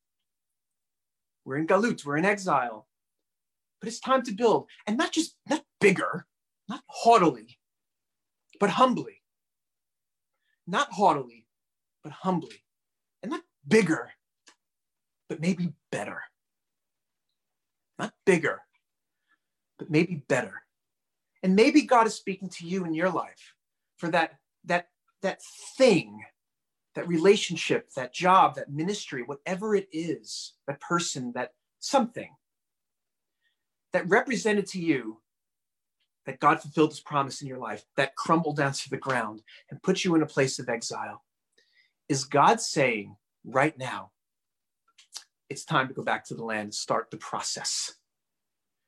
We're 1.44 1.56
in 1.56 1.66
Galut, 1.66 2.04
we're 2.04 2.16
in 2.16 2.24
exile, 2.24 2.88
but 3.80 3.88
it's 3.88 4.00
time 4.00 4.22
to 4.24 4.32
build. 4.32 4.66
And 4.86 4.98
not 4.98 5.12
just, 5.12 5.36
not 5.48 5.62
bigger, 5.80 6.26
not 6.68 6.82
haughtily, 6.88 7.58
but 8.58 8.70
humbly. 8.70 9.22
Not 10.66 10.92
haughtily, 10.92 11.46
but 12.02 12.12
humbly. 12.12 12.64
And 13.22 13.30
not 13.30 13.42
bigger, 13.66 14.10
but 15.28 15.40
maybe 15.40 15.72
better. 15.92 16.22
Not 17.98 18.12
bigger, 18.24 18.62
but 19.78 19.90
maybe 19.90 20.24
better. 20.28 20.62
And 21.44 21.54
maybe 21.54 21.82
God 21.82 22.08
is 22.08 22.14
speaking 22.14 22.48
to 22.48 22.66
you 22.66 22.84
in 22.84 22.94
your 22.94 23.10
life 23.10 23.54
for 23.96 24.08
that, 24.10 24.38
that, 24.64 24.88
that 25.22 25.40
thing, 25.78 26.24
that 26.96 27.06
relationship, 27.06 27.92
that 27.92 28.12
job, 28.12 28.56
that 28.56 28.72
ministry, 28.72 29.22
whatever 29.22 29.76
it 29.76 29.86
is, 29.92 30.54
that 30.66 30.80
person, 30.80 31.30
that 31.34 31.52
something 31.78 32.30
that 33.92 34.08
represented 34.08 34.66
to 34.66 34.80
you 34.80 35.20
that 36.24 36.40
God 36.40 36.60
fulfilled 36.60 36.90
his 36.90 37.00
promise 37.00 37.42
in 37.42 37.48
your 37.48 37.58
life, 37.58 37.84
that 37.96 38.16
crumbled 38.16 38.56
down 38.56 38.72
to 38.72 38.90
the 38.90 38.96
ground 38.96 39.42
and 39.70 39.82
put 39.82 40.04
you 40.04 40.14
in 40.14 40.22
a 40.22 40.26
place 40.26 40.58
of 40.58 40.68
exile. 40.70 41.22
Is 42.08 42.24
God 42.24 42.62
saying 42.62 43.14
right 43.44 43.76
now, 43.78 44.10
it's 45.50 45.64
time 45.64 45.88
to 45.88 45.94
go 45.94 46.02
back 46.02 46.24
to 46.26 46.34
the 46.34 46.44
land, 46.44 46.74
start 46.74 47.10
the 47.10 47.18
process. 47.18 47.92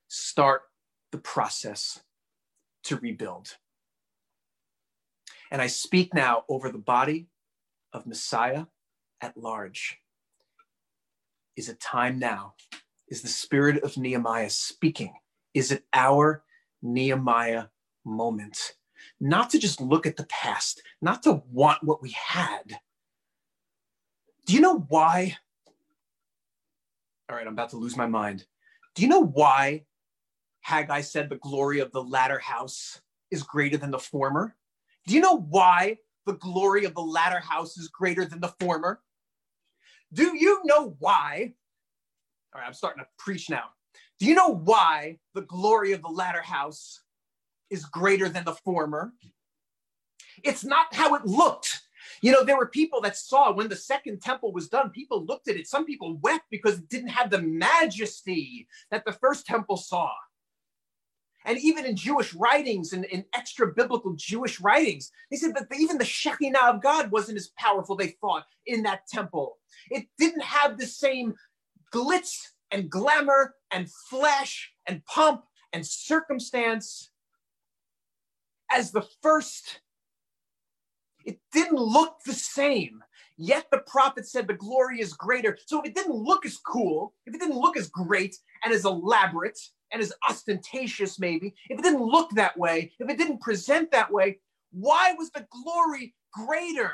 Start 0.08 0.62
the 1.12 1.18
process 1.18 2.00
to 2.84 2.96
rebuild. 2.96 3.58
And 5.50 5.60
I 5.60 5.66
speak 5.66 6.14
now 6.14 6.44
over 6.48 6.72
the 6.72 6.78
body 6.78 7.28
of 7.98 8.06
Messiah 8.06 8.66
at 9.20 9.36
large. 9.36 9.98
Is 11.56 11.68
it 11.68 11.80
time 11.80 12.18
now? 12.18 12.54
Is 13.08 13.22
the 13.22 13.28
spirit 13.28 13.82
of 13.82 13.96
Nehemiah 13.96 14.50
speaking? 14.50 15.14
Is 15.52 15.72
it 15.72 15.84
our 15.92 16.44
Nehemiah 16.80 17.64
moment? 18.04 18.74
Not 19.20 19.50
to 19.50 19.58
just 19.58 19.80
look 19.80 20.06
at 20.06 20.16
the 20.16 20.26
past, 20.26 20.82
not 21.02 21.24
to 21.24 21.42
want 21.50 21.82
what 21.82 22.00
we 22.00 22.10
had. 22.10 22.78
Do 24.46 24.54
you 24.54 24.60
know 24.60 24.78
why? 24.88 25.36
All 27.28 27.36
right, 27.36 27.46
I'm 27.46 27.52
about 27.52 27.70
to 27.70 27.76
lose 27.76 27.96
my 27.96 28.06
mind. 28.06 28.46
Do 28.94 29.02
you 29.02 29.08
know 29.08 29.24
why 29.24 29.84
Haggai 30.60 31.00
said 31.00 31.28
the 31.28 31.36
glory 31.36 31.80
of 31.80 31.90
the 31.92 32.02
latter 32.02 32.38
house 32.38 33.00
is 33.30 33.42
greater 33.42 33.76
than 33.76 33.90
the 33.90 33.98
former? 33.98 34.54
Do 35.06 35.14
you 35.14 35.20
know 35.20 35.38
why 35.38 35.98
the 36.28 36.34
glory 36.34 36.84
of 36.84 36.94
the 36.94 37.00
latter 37.00 37.40
house 37.40 37.76
is 37.78 37.88
greater 37.88 38.24
than 38.24 38.40
the 38.40 38.54
former? 38.60 39.00
Do 40.12 40.36
you 40.36 40.60
know 40.64 40.94
why? 40.98 41.54
All 42.54 42.60
right, 42.60 42.66
I'm 42.66 42.74
starting 42.74 43.02
to 43.02 43.08
preach 43.18 43.50
now. 43.50 43.64
Do 44.20 44.26
you 44.26 44.34
know 44.34 44.54
why 44.54 45.18
the 45.34 45.42
glory 45.42 45.92
of 45.92 46.02
the 46.02 46.08
latter 46.08 46.42
house 46.42 47.00
is 47.70 47.84
greater 47.86 48.28
than 48.28 48.44
the 48.44 48.54
former? 48.54 49.12
It's 50.44 50.64
not 50.64 50.94
how 50.94 51.14
it 51.14 51.24
looked. 51.24 51.80
You 52.20 52.32
know, 52.32 52.44
there 52.44 52.56
were 52.56 52.68
people 52.68 53.00
that 53.02 53.16
saw 53.16 53.52
when 53.52 53.68
the 53.68 53.76
second 53.76 54.20
temple 54.20 54.52
was 54.52 54.68
done, 54.68 54.90
people 54.90 55.24
looked 55.24 55.48
at 55.48 55.56
it. 55.56 55.66
Some 55.66 55.84
people 55.84 56.18
wept 56.18 56.44
because 56.50 56.78
it 56.78 56.88
didn't 56.88 57.08
have 57.08 57.30
the 57.30 57.42
majesty 57.42 58.68
that 58.90 59.04
the 59.04 59.12
first 59.12 59.46
temple 59.46 59.76
saw. 59.76 60.10
And 61.48 61.58
even 61.60 61.86
in 61.86 61.96
Jewish 61.96 62.34
writings 62.34 62.92
and 62.92 63.06
in, 63.06 63.24
extra 63.34 63.72
biblical 63.72 64.12
Jewish 64.12 64.60
writings, 64.60 65.10
they 65.30 65.38
said 65.38 65.54
that 65.54 65.66
even 65.74 65.96
the 65.96 66.04
Shekinah 66.04 66.58
of 66.58 66.82
God 66.82 67.10
wasn't 67.10 67.38
as 67.38 67.52
powerful, 67.56 67.96
they 67.96 68.08
thought, 68.20 68.44
in 68.66 68.82
that 68.82 69.06
temple. 69.08 69.56
It 69.90 70.04
didn't 70.18 70.42
have 70.42 70.76
the 70.76 70.84
same 70.86 71.34
glitz 71.92 72.48
and 72.70 72.90
glamour 72.90 73.54
and 73.70 73.90
flesh 74.10 74.70
and 74.86 75.02
pomp 75.06 75.42
and 75.72 75.86
circumstance 75.86 77.10
as 78.70 78.90
the 78.90 79.06
first. 79.22 79.80
It 81.24 81.38
didn't 81.50 81.80
look 81.80 82.18
the 82.26 82.34
same. 82.34 83.02
Yet 83.38 83.66
the 83.70 83.78
prophet 83.78 84.26
said 84.26 84.48
the 84.48 84.54
glory 84.54 85.00
is 85.00 85.12
greater. 85.12 85.56
So 85.66 85.80
if 85.80 85.86
it 85.86 85.94
didn't 85.94 86.16
look 86.16 86.44
as 86.44 86.58
cool, 86.58 87.14
if 87.24 87.34
it 87.34 87.38
didn't 87.38 87.58
look 87.58 87.76
as 87.76 87.88
great 87.88 88.36
and 88.64 88.74
as 88.74 88.84
elaborate 88.84 89.58
and 89.92 90.02
as 90.02 90.12
ostentatious, 90.28 91.20
maybe, 91.20 91.54
if 91.70 91.78
it 91.78 91.82
didn't 91.82 92.02
look 92.02 92.30
that 92.32 92.58
way, 92.58 92.92
if 92.98 93.08
it 93.08 93.16
didn't 93.16 93.40
present 93.40 93.92
that 93.92 94.12
way, 94.12 94.40
why 94.72 95.14
was 95.16 95.30
the 95.30 95.46
glory 95.50 96.14
greater 96.32 96.92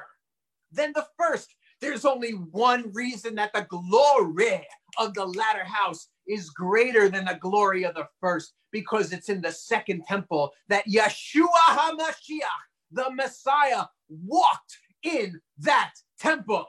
than 0.70 0.92
the 0.94 1.06
first? 1.18 1.54
There's 1.80 2.04
only 2.04 2.32
one 2.32 2.92
reason 2.92 3.34
that 3.36 3.52
the 3.54 3.66
glory 3.68 4.66
of 4.98 5.14
the 5.14 5.24
latter 5.26 5.64
house 5.64 6.08
is 6.28 6.50
greater 6.50 7.08
than 7.08 7.24
the 7.24 7.38
glory 7.40 7.84
of 7.84 7.94
the 7.94 8.06
first, 8.20 8.52
because 8.70 9.12
it's 9.12 9.28
in 9.28 9.40
the 9.40 9.50
second 9.50 10.04
temple 10.06 10.52
that 10.68 10.86
Yeshua 10.86 11.46
HaMashiach, 11.68 12.62
the 12.92 13.10
Messiah, 13.14 13.84
walked 14.08 14.78
in 15.02 15.40
that 15.58 15.92
temple. 16.18 16.66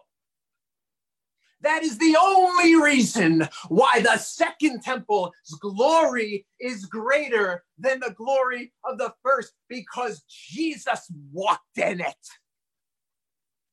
That 1.62 1.84
is 1.84 1.98
the 1.98 2.16
only 2.22 2.76
reason 2.76 3.48
why 3.70 4.02
the 4.02 4.18
second 4.18 4.82
temple's 4.84 5.34
glory 5.60 6.46
is 6.60 6.86
greater 6.86 7.64
than 7.80 8.00
the 8.02 8.14
glory 8.16 8.72
of 8.84 8.98
the 8.98 9.14
first, 9.24 9.54
because 9.68 10.24
Jesus 10.28 11.12
walked 11.32 11.78
in 11.78 12.02
it. 12.02 12.28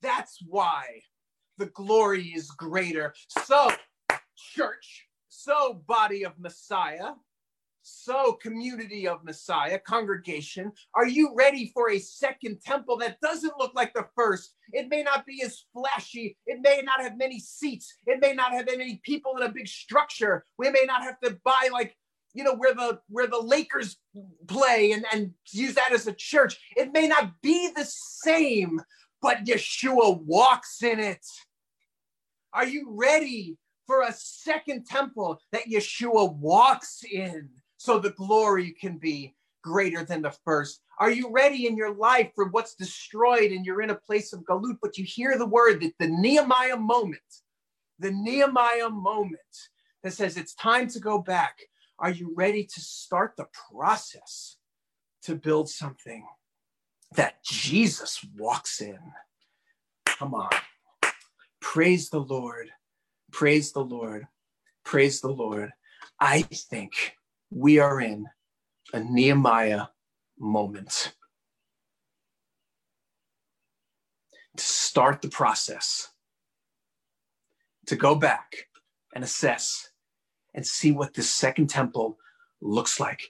That's 0.00 0.38
why 0.46 1.02
the 1.58 1.66
glory 1.66 2.28
is 2.28 2.50
greater. 2.50 3.14
So, 3.28 3.70
church, 4.36 5.06
so 5.28 5.82
body 5.86 6.24
of 6.24 6.38
Messiah, 6.38 7.12
so, 7.82 8.34
community 8.34 9.08
of 9.08 9.24
Messiah, 9.24 9.78
congregation, 9.78 10.70
are 10.94 11.06
you 11.06 11.34
ready 11.36 11.70
for 11.74 11.90
a 11.90 11.98
second 11.98 12.60
temple 12.64 12.96
that 12.98 13.20
doesn't 13.20 13.58
look 13.58 13.74
like 13.74 13.92
the 13.92 14.06
first? 14.14 14.54
It 14.72 14.88
may 14.88 15.02
not 15.02 15.26
be 15.26 15.42
as 15.42 15.64
flashy. 15.72 16.36
It 16.46 16.60
may 16.62 16.82
not 16.84 17.00
have 17.00 17.18
many 17.18 17.40
seats. 17.40 17.92
It 18.06 18.20
may 18.20 18.34
not 18.34 18.52
have 18.52 18.68
any 18.68 19.00
people 19.04 19.36
in 19.36 19.42
a 19.42 19.52
big 19.52 19.66
structure. 19.66 20.44
We 20.58 20.70
may 20.70 20.84
not 20.86 21.02
have 21.02 21.18
to 21.20 21.38
buy 21.44 21.70
like 21.72 21.96
you 22.34 22.44
know 22.44 22.54
where 22.54 22.74
the 22.74 23.00
where 23.08 23.26
the 23.26 23.40
lakers 23.40 23.96
play 24.46 24.92
and 24.92 25.04
and 25.12 25.32
use 25.50 25.74
that 25.74 25.92
as 25.92 26.06
a 26.06 26.14
church 26.14 26.58
it 26.76 26.90
may 26.90 27.06
not 27.06 27.30
be 27.42 27.70
the 27.76 27.84
same 27.84 28.80
but 29.20 29.44
yeshua 29.44 30.18
walks 30.24 30.82
in 30.82 30.98
it 30.98 31.26
are 32.54 32.66
you 32.66 32.86
ready 32.88 33.58
for 33.86 34.00
a 34.00 34.12
second 34.12 34.86
temple 34.86 35.38
that 35.52 35.68
yeshua 35.70 36.34
walks 36.36 37.02
in 37.04 37.50
so 37.82 37.98
the 37.98 38.10
glory 38.10 38.70
can 38.70 38.96
be 38.96 39.34
greater 39.60 40.04
than 40.04 40.22
the 40.22 40.30
first. 40.44 40.82
Are 41.00 41.10
you 41.10 41.32
ready 41.32 41.66
in 41.66 41.76
your 41.76 41.92
life 41.92 42.30
for 42.32 42.48
what's 42.50 42.76
destroyed 42.76 43.50
and 43.50 43.66
you're 43.66 43.82
in 43.82 43.90
a 43.90 43.96
place 43.96 44.32
of 44.32 44.44
galut, 44.44 44.78
but 44.80 44.96
you 44.96 45.04
hear 45.04 45.36
the 45.36 45.46
word 45.46 45.80
that 45.80 45.92
the 45.98 46.06
Nehemiah 46.06 46.76
moment, 46.76 47.20
the 47.98 48.12
Nehemiah 48.12 48.88
moment 48.88 49.40
that 50.04 50.12
says 50.12 50.36
it's 50.36 50.54
time 50.54 50.86
to 50.90 51.00
go 51.00 51.18
back. 51.18 51.58
Are 51.98 52.12
you 52.12 52.32
ready 52.36 52.62
to 52.62 52.80
start 52.80 53.32
the 53.36 53.46
process 53.72 54.58
to 55.22 55.34
build 55.34 55.68
something 55.68 56.24
that 57.16 57.42
Jesus 57.42 58.24
walks 58.38 58.80
in? 58.80 59.00
Come 60.06 60.34
on. 60.34 60.50
Praise 61.60 62.10
the 62.10 62.20
Lord. 62.20 62.70
Praise 63.32 63.72
the 63.72 63.84
Lord. 63.84 64.28
Praise 64.84 65.20
the 65.20 65.32
Lord. 65.32 65.72
I 66.20 66.42
think 66.42 67.16
we 67.54 67.78
are 67.78 68.00
in 68.00 68.26
a 68.92 69.00
Nehemiah 69.00 69.86
moment 70.38 71.12
to 74.56 74.64
start 74.64 75.22
the 75.22 75.28
process, 75.28 76.08
to 77.86 77.96
go 77.96 78.14
back 78.14 78.68
and 79.14 79.22
assess 79.22 79.90
and 80.54 80.66
see 80.66 80.92
what 80.92 81.14
this 81.14 81.30
second 81.30 81.68
temple 81.68 82.18
looks 82.60 82.98
like. 82.98 83.22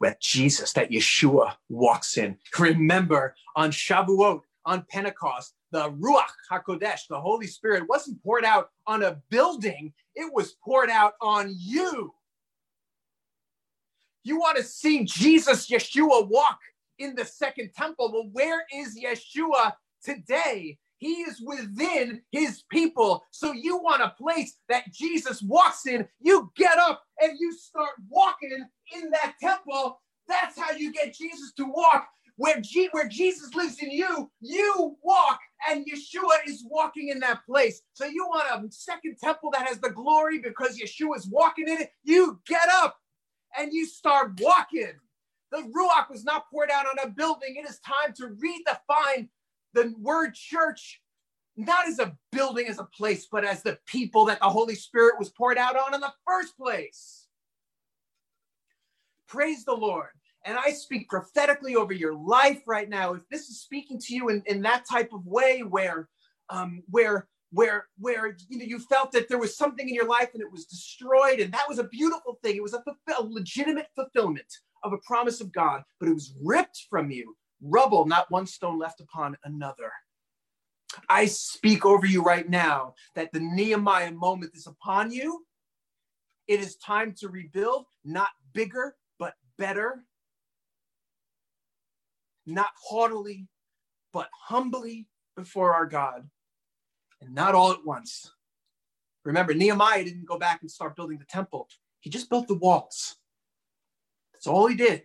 That 0.00 0.20
Jesus, 0.20 0.72
that 0.74 0.90
Yeshua 0.90 1.54
walks 1.68 2.18
in. 2.18 2.38
Remember 2.58 3.34
on 3.56 3.70
Shavuot, 3.70 4.42
on 4.64 4.86
Pentecost, 4.88 5.54
the 5.72 5.90
Ruach 5.90 6.30
HaKodesh, 6.50 7.00
the 7.10 7.20
Holy 7.20 7.48
Spirit, 7.48 7.88
wasn't 7.88 8.22
poured 8.22 8.44
out 8.44 8.70
on 8.86 9.02
a 9.02 9.20
building, 9.28 9.92
it 10.14 10.32
was 10.32 10.54
poured 10.64 10.88
out 10.88 11.14
on 11.20 11.52
you. 11.58 12.14
You 14.28 14.38
want 14.38 14.58
to 14.58 14.62
see 14.62 15.04
Jesus, 15.04 15.70
Yeshua, 15.70 16.28
walk 16.28 16.58
in 16.98 17.14
the 17.14 17.24
second 17.24 17.70
temple. 17.74 18.12
Well, 18.12 18.28
where 18.32 18.62
is 18.74 18.94
Yeshua 19.02 19.72
today? 20.04 20.76
He 20.98 21.22
is 21.22 21.40
within 21.40 22.20
his 22.30 22.62
people. 22.70 23.24
So 23.30 23.52
you 23.52 23.78
want 23.78 24.02
a 24.02 24.14
place 24.20 24.58
that 24.68 24.92
Jesus 24.92 25.40
walks 25.40 25.86
in, 25.86 26.06
you 26.20 26.52
get 26.56 26.76
up 26.76 27.04
and 27.20 27.38
you 27.40 27.52
start 27.52 27.92
walking 28.10 28.50
in 28.94 29.10
that 29.12 29.36
temple. 29.40 29.98
That's 30.28 30.58
how 30.58 30.72
you 30.72 30.92
get 30.92 31.14
Jesus 31.14 31.54
to 31.54 31.64
walk. 31.64 32.06
Where, 32.36 32.60
G- 32.60 32.90
where 32.92 33.08
Jesus 33.08 33.54
lives 33.54 33.82
in 33.82 33.90
you, 33.90 34.30
you 34.40 34.96
walk, 35.02 35.40
and 35.70 35.86
Yeshua 35.86 36.36
is 36.46 36.64
walking 36.68 37.08
in 37.08 37.18
that 37.20 37.40
place. 37.46 37.80
So 37.94 38.04
you 38.04 38.26
want 38.28 38.46
a 38.64 38.70
second 38.70 39.16
temple 39.18 39.50
that 39.54 39.66
has 39.66 39.78
the 39.78 39.90
glory 39.90 40.38
because 40.38 40.78
Yeshua 40.78 41.16
is 41.16 41.26
walking 41.28 41.66
in 41.66 41.80
it. 41.80 41.92
You 42.04 42.38
get 42.46 42.68
up 42.74 42.98
and 43.56 43.72
you 43.72 43.86
start 43.86 44.40
walking. 44.40 44.92
The 45.50 45.58
Ruach 45.58 46.10
was 46.10 46.24
not 46.24 46.50
poured 46.50 46.70
out 46.70 46.86
on 46.86 46.98
a 47.02 47.10
building. 47.10 47.56
It 47.56 47.68
is 47.68 47.80
time 47.80 48.12
to 48.16 48.28
redefine 48.28 49.28
the 49.74 49.94
word 49.98 50.34
church, 50.34 51.00
not 51.56 51.88
as 51.88 51.98
a 51.98 52.16
building, 52.32 52.66
as 52.68 52.78
a 52.78 52.84
place, 52.84 53.26
but 53.30 53.44
as 53.44 53.62
the 53.62 53.78
people 53.86 54.26
that 54.26 54.40
the 54.40 54.48
Holy 54.48 54.74
Spirit 54.74 55.18
was 55.18 55.30
poured 55.30 55.58
out 55.58 55.76
on 55.76 55.94
in 55.94 56.00
the 56.00 56.12
first 56.26 56.56
place. 56.56 57.28
Praise 59.26 59.64
the 59.64 59.74
Lord. 59.74 60.08
And 60.44 60.56
I 60.56 60.70
speak 60.70 61.08
prophetically 61.08 61.76
over 61.76 61.92
your 61.92 62.14
life 62.14 62.62
right 62.66 62.88
now. 62.88 63.14
If 63.14 63.28
this 63.30 63.48
is 63.48 63.60
speaking 63.60 63.98
to 64.00 64.14
you 64.14 64.28
in, 64.28 64.42
in 64.46 64.62
that 64.62 64.84
type 64.90 65.12
of 65.12 65.26
way 65.26 65.62
where, 65.62 66.08
um, 66.48 66.82
where, 66.88 67.28
where, 67.50 67.86
where 67.98 68.36
you 68.48 68.58
know 68.58 68.64
you 68.64 68.78
felt 68.78 69.12
that 69.12 69.28
there 69.28 69.38
was 69.38 69.56
something 69.56 69.88
in 69.88 69.94
your 69.94 70.06
life 70.06 70.30
and 70.34 70.42
it 70.42 70.52
was 70.52 70.66
destroyed, 70.66 71.40
and 71.40 71.52
that 71.52 71.68
was 71.68 71.78
a 71.78 71.84
beautiful 71.84 72.38
thing. 72.42 72.56
It 72.56 72.62
was 72.62 72.74
a, 72.74 72.82
a 73.18 73.22
legitimate 73.22 73.88
fulfillment 73.94 74.52
of 74.84 74.92
a 74.92 74.98
promise 74.98 75.40
of 75.40 75.52
God, 75.52 75.82
but 75.98 76.08
it 76.08 76.14
was 76.14 76.34
ripped 76.42 76.86
from 76.90 77.10
you. 77.10 77.36
Rubble, 77.62 78.06
not 78.06 78.30
one 78.30 78.46
stone 78.46 78.78
left 78.78 79.00
upon 79.00 79.36
another. 79.44 79.90
I 81.08 81.26
speak 81.26 81.84
over 81.84 82.06
you 82.06 82.22
right 82.22 82.48
now 82.48 82.94
that 83.14 83.32
the 83.32 83.40
Nehemiah 83.40 84.12
moment 84.12 84.52
is 84.54 84.66
upon 84.66 85.10
you. 85.10 85.44
It 86.46 86.60
is 86.60 86.76
time 86.76 87.14
to 87.18 87.28
rebuild, 87.28 87.86
not 88.04 88.30
bigger, 88.54 88.96
but 89.18 89.34
better. 89.58 90.04
Not 92.46 92.70
haughtily, 92.82 93.48
but 94.12 94.28
humbly 94.32 95.06
before 95.36 95.74
our 95.74 95.86
God, 95.86 96.28
and 97.20 97.34
not 97.34 97.54
all 97.54 97.72
at 97.72 97.84
once. 97.84 98.32
Remember, 99.24 99.54
Nehemiah 99.54 100.04
didn't 100.04 100.26
go 100.26 100.38
back 100.38 100.62
and 100.62 100.70
start 100.70 100.96
building 100.96 101.18
the 101.18 101.24
temple, 101.24 101.68
he 102.00 102.10
just 102.10 102.30
built 102.30 102.48
the 102.48 102.54
walls. 102.54 103.16
That's 104.32 104.46
all 104.46 104.66
he 104.66 104.76
did, 104.76 105.02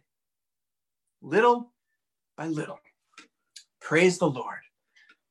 little 1.21 1.73
by 2.37 2.47
little. 2.47 2.79
Praise 3.81 4.17
the 4.17 4.29
Lord. 4.29 4.59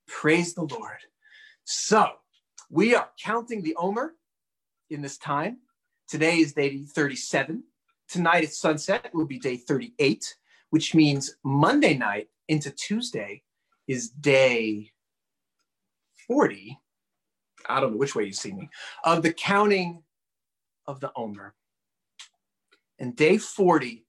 Praise 0.08 0.54
the 0.54 0.62
Lord. 0.62 0.98
So 1.64 2.06
we 2.68 2.94
are 2.94 3.08
counting 3.22 3.62
the 3.62 3.76
Omer 3.76 4.14
in 4.90 5.02
this 5.02 5.18
time. 5.18 5.58
Today 6.08 6.38
is 6.38 6.52
day 6.52 6.84
37. 6.84 7.62
Tonight 8.08 8.44
at 8.44 8.52
sunset 8.52 9.10
will 9.14 9.24
be 9.24 9.38
day 9.38 9.56
38, 9.56 10.36
which 10.70 10.94
means 10.94 11.36
Monday 11.44 11.96
night 11.96 12.28
into 12.48 12.70
Tuesday 12.70 13.42
is 13.88 14.10
day 14.10 14.90
40. 16.26 16.78
I 17.68 17.80
don't 17.80 17.92
know 17.92 17.98
which 17.98 18.14
way 18.14 18.24
you 18.24 18.32
see 18.32 18.52
me, 18.52 18.68
of 19.04 19.22
the 19.22 19.32
counting 19.32 20.02
of 20.86 21.00
the 21.00 21.12
Omer. 21.14 21.54
And 22.98 23.16
day 23.16 23.38
40 23.38 24.04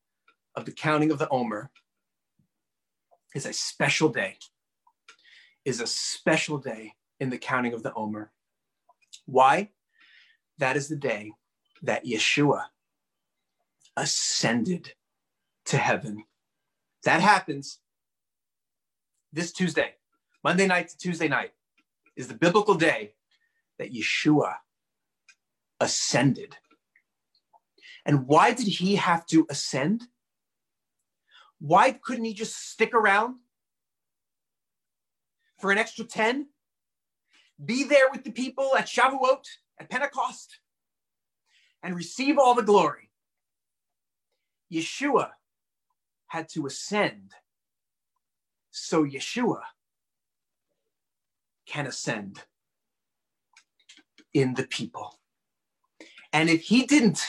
of 0.56 0.66
the 0.66 0.72
counting 0.72 1.12
of 1.12 1.20
the 1.20 1.30
Omer 1.30 1.72
is 3.36 3.46
a 3.46 3.54
special 3.54 4.10
day, 4.10 4.38
is 5.66 5.82
a 5.82 5.88
special 5.88 6.58
day 6.58 6.94
in 7.20 7.30
the 7.30 7.38
counting 7.38 7.74
of 7.74 7.84
the 7.84 7.94
Omer. 7.94 8.32
Why? 9.26 9.70
That 10.58 10.76
is 10.78 10.88
the 10.88 10.96
day 10.96 11.32
that 11.82 12.06
Yeshua 12.06 12.66
ascended 13.98 14.94
to 15.66 15.78
heaven. 15.78 16.24
That 17.04 17.22
happens 17.22 17.80
this 19.32 19.52
Tuesday, 19.52 19.96
Monday 20.44 20.68
night 20.68 20.90
to 20.90 20.98
Tuesday 20.98 21.28
night, 21.28 21.52
is 22.16 22.28
the 22.28 22.34
biblical 22.34 22.76
day 22.76 23.16
that 23.78 23.94
Yeshua 23.94 24.56
ascended 25.80 26.58
and 28.06 28.28
why 28.28 28.54
did 28.54 28.68
he 28.68 28.96
have 28.96 29.26
to 29.28 29.46
ascend? 29.50 30.04
Why 31.60 31.92
couldn't 31.92 32.26
he 32.26 32.34
just 32.34 32.72
stick 32.72 32.94
around 32.94 33.36
for 35.60 35.72
an 35.72 35.78
extra 35.78 36.06
10? 36.06 36.48
Be 37.64 37.86
there 37.86 38.10
with 38.12 38.24
the 38.24 38.32
people 38.32 38.76
at 38.76 38.88
Shavuot, 38.88 39.46
at 39.80 39.90
Pentecost, 39.90 40.60
and 41.82 41.96
receive 41.96 42.38
all 42.38 42.56
the 42.56 42.64
glory. 42.64 43.10
Yeshua 44.72 45.32
had 46.28 46.50
to 46.50 46.66
ascend 46.66 47.32
so 48.72 49.06
Yeshua 49.06 49.62
can 51.66 51.88
ascend 51.88 52.44
in 54.34 54.54
the 54.56 54.68
people. 54.68 55.20
And 56.32 56.50
if 56.50 56.64
he 56.64 56.86
didn't 56.86 57.22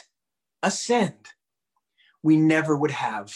ascend, 0.63 1.27
we 2.23 2.37
never 2.37 2.77
would 2.77 2.91
have 2.91 3.33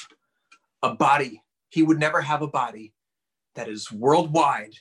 a 0.82 0.94
body. 0.94 1.42
He 1.68 1.82
would 1.82 1.98
never 1.98 2.22
have 2.22 2.40
a 2.42 2.48
body 2.48 2.94
that 3.54 3.68
is 3.68 3.92
worldwide, 3.92 4.74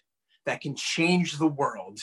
that 0.45 0.61
can 0.61 0.75
change 0.75 1.37
the 1.37 1.47
world 1.47 1.99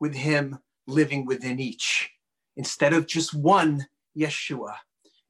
with 0.00 0.14
him 0.14 0.58
living 0.86 1.24
within 1.24 1.60
each. 1.60 2.10
Instead 2.56 2.92
of 2.92 3.06
just 3.06 3.32
one 3.34 3.86
Yeshua, 4.16 4.74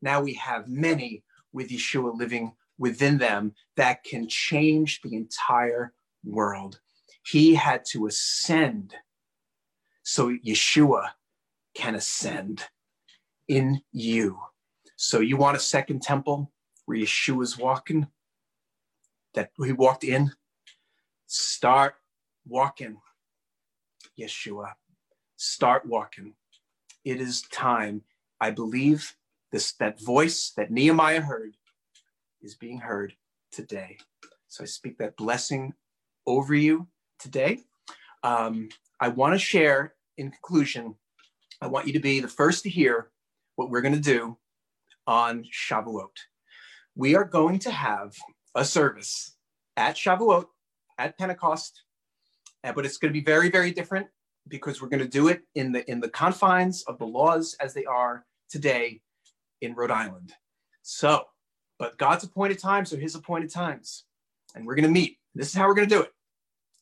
now 0.00 0.22
we 0.22 0.32
have 0.34 0.68
many 0.68 1.22
with 1.52 1.68
Yeshua 1.68 2.16
living 2.16 2.52
within 2.78 3.18
them 3.18 3.52
that 3.76 4.04
can 4.04 4.28
change 4.28 5.00
the 5.02 5.14
entire 5.14 5.92
world. 6.24 6.80
He 7.30 7.54
had 7.54 7.84
to 7.86 8.06
ascend 8.06 8.94
so 10.02 10.30
Yeshua 10.30 11.10
can 11.74 11.94
ascend 11.94 12.64
in 13.48 13.82
you. 13.92 14.38
So 14.96 15.20
you 15.20 15.36
want 15.36 15.56
a 15.56 15.60
second 15.60 16.00
temple 16.00 16.50
where 16.86 16.96
Yeshua's 16.96 17.58
walking, 17.58 18.06
that 19.34 19.50
he 19.62 19.72
walked 19.72 20.04
in? 20.04 20.32
Start 21.26 21.96
walking, 22.46 22.96
Yeshua. 24.18 24.72
Start 25.36 25.84
walking. 25.84 26.32
It 27.04 27.20
is 27.20 27.42
time. 27.42 28.02
I 28.40 28.52
believe 28.52 29.14
this 29.52 29.72
that 29.72 30.00
voice 30.00 30.52
that 30.56 30.70
Nehemiah 30.70 31.20
heard 31.20 31.56
is 32.40 32.54
being 32.54 32.78
heard 32.78 33.14
today. 33.52 33.98
So 34.46 34.64
I 34.64 34.66
speak 34.66 34.96
that 34.96 35.18
blessing 35.18 35.74
over 36.26 36.54
you 36.54 36.88
today. 37.18 37.60
Um, 38.22 38.68
I 39.00 39.08
want 39.08 39.34
to 39.34 39.38
share 39.38 39.94
in 40.16 40.30
conclusion. 40.30 40.94
I 41.60 41.66
want 41.66 41.86
you 41.86 41.92
to 41.92 42.00
be 42.00 42.20
the 42.20 42.28
first 42.28 42.62
to 42.64 42.70
hear 42.70 43.10
what 43.56 43.70
we're 43.70 43.80
going 43.80 43.94
to 43.94 44.00
do 44.00 44.36
on 45.06 45.44
Shavuot. 45.44 46.16
We 46.94 47.14
are 47.14 47.24
going 47.24 47.58
to 47.60 47.70
have 47.70 48.14
a 48.54 48.64
service 48.64 49.36
at 49.76 49.96
Shavuot, 49.96 50.46
at 50.98 51.16
Pentecost, 51.18 51.82
uh, 52.64 52.72
but 52.72 52.84
it's 52.84 52.98
going 52.98 53.12
to 53.12 53.18
be 53.18 53.24
very, 53.24 53.50
very 53.50 53.70
different 53.70 54.06
because 54.48 54.80
we're 54.80 54.88
going 54.88 55.02
to 55.02 55.08
do 55.08 55.28
it 55.28 55.42
in 55.54 55.72
the 55.72 55.88
in 55.90 56.00
the 56.00 56.08
confines 56.08 56.82
of 56.84 56.98
the 56.98 57.06
laws 57.06 57.56
as 57.60 57.74
they 57.74 57.84
are 57.84 58.24
today 58.48 59.00
in 59.60 59.74
Rhode 59.74 59.90
Island. 59.90 60.32
So, 60.82 61.24
but 61.78 61.98
God's 61.98 62.24
appointed 62.24 62.58
times 62.58 62.92
are 62.92 62.98
His 62.98 63.14
appointed 63.14 63.50
times, 63.50 64.04
and 64.54 64.66
we're 64.66 64.74
going 64.74 64.84
to 64.84 64.90
meet. 64.90 65.18
This 65.34 65.48
is 65.48 65.54
how 65.54 65.68
we're 65.68 65.74
going 65.74 65.88
to 65.88 65.94
do 65.94 66.02
it 66.02 66.12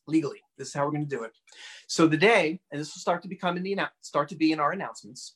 legally. 0.07 0.41
This 0.57 0.69
is 0.69 0.73
how 0.73 0.85
we're 0.85 0.91
going 0.91 1.07
to 1.07 1.15
do 1.15 1.23
it. 1.23 1.31
So 1.87 2.07
the 2.07 2.17
day, 2.17 2.59
and 2.71 2.79
this 2.79 2.93
will 2.93 3.01
start 3.01 3.21
to 3.23 3.27
become 3.27 3.57
in 3.57 3.63
the 3.63 3.77
start 4.01 4.29
to 4.29 4.35
be 4.35 4.51
in 4.51 4.59
our 4.59 4.71
announcements 4.71 5.33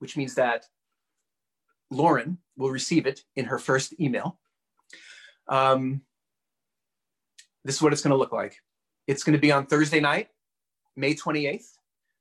which 0.00 0.16
means 0.16 0.34
that 0.34 0.66
Lauren 1.90 2.38
will 2.56 2.70
receive 2.70 3.06
it 3.06 3.20
in 3.36 3.44
her 3.44 3.58
first 3.58 3.98
email. 4.00 4.38
Um, 5.48 6.02
this 7.64 7.76
is 7.76 7.82
what 7.82 7.92
it's 7.92 8.02
going 8.02 8.12
to 8.12 8.16
look 8.16 8.32
like. 8.32 8.56
It's 9.06 9.22
going 9.22 9.34
to 9.34 9.40
be 9.40 9.52
on 9.52 9.66
Thursday 9.66 10.00
night, 10.00 10.28
May 10.96 11.14
28th. 11.14 11.66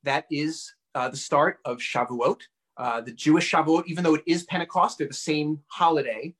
That 0.03 0.25
is 0.29 0.71
uh, 0.93 1.09
the 1.09 1.17
start 1.17 1.59
of 1.65 1.77
Shavuot. 1.77 2.41
Uh, 2.77 3.01
the 3.01 3.11
Jewish 3.11 3.51
Shavuot, 3.51 3.85
even 3.87 4.03
though 4.03 4.15
it 4.15 4.23
is 4.25 4.43
Pentecost, 4.43 4.97
they're 4.97 5.07
the 5.07 5.13
same 5.13 5.59
holiday. 5.67 6.33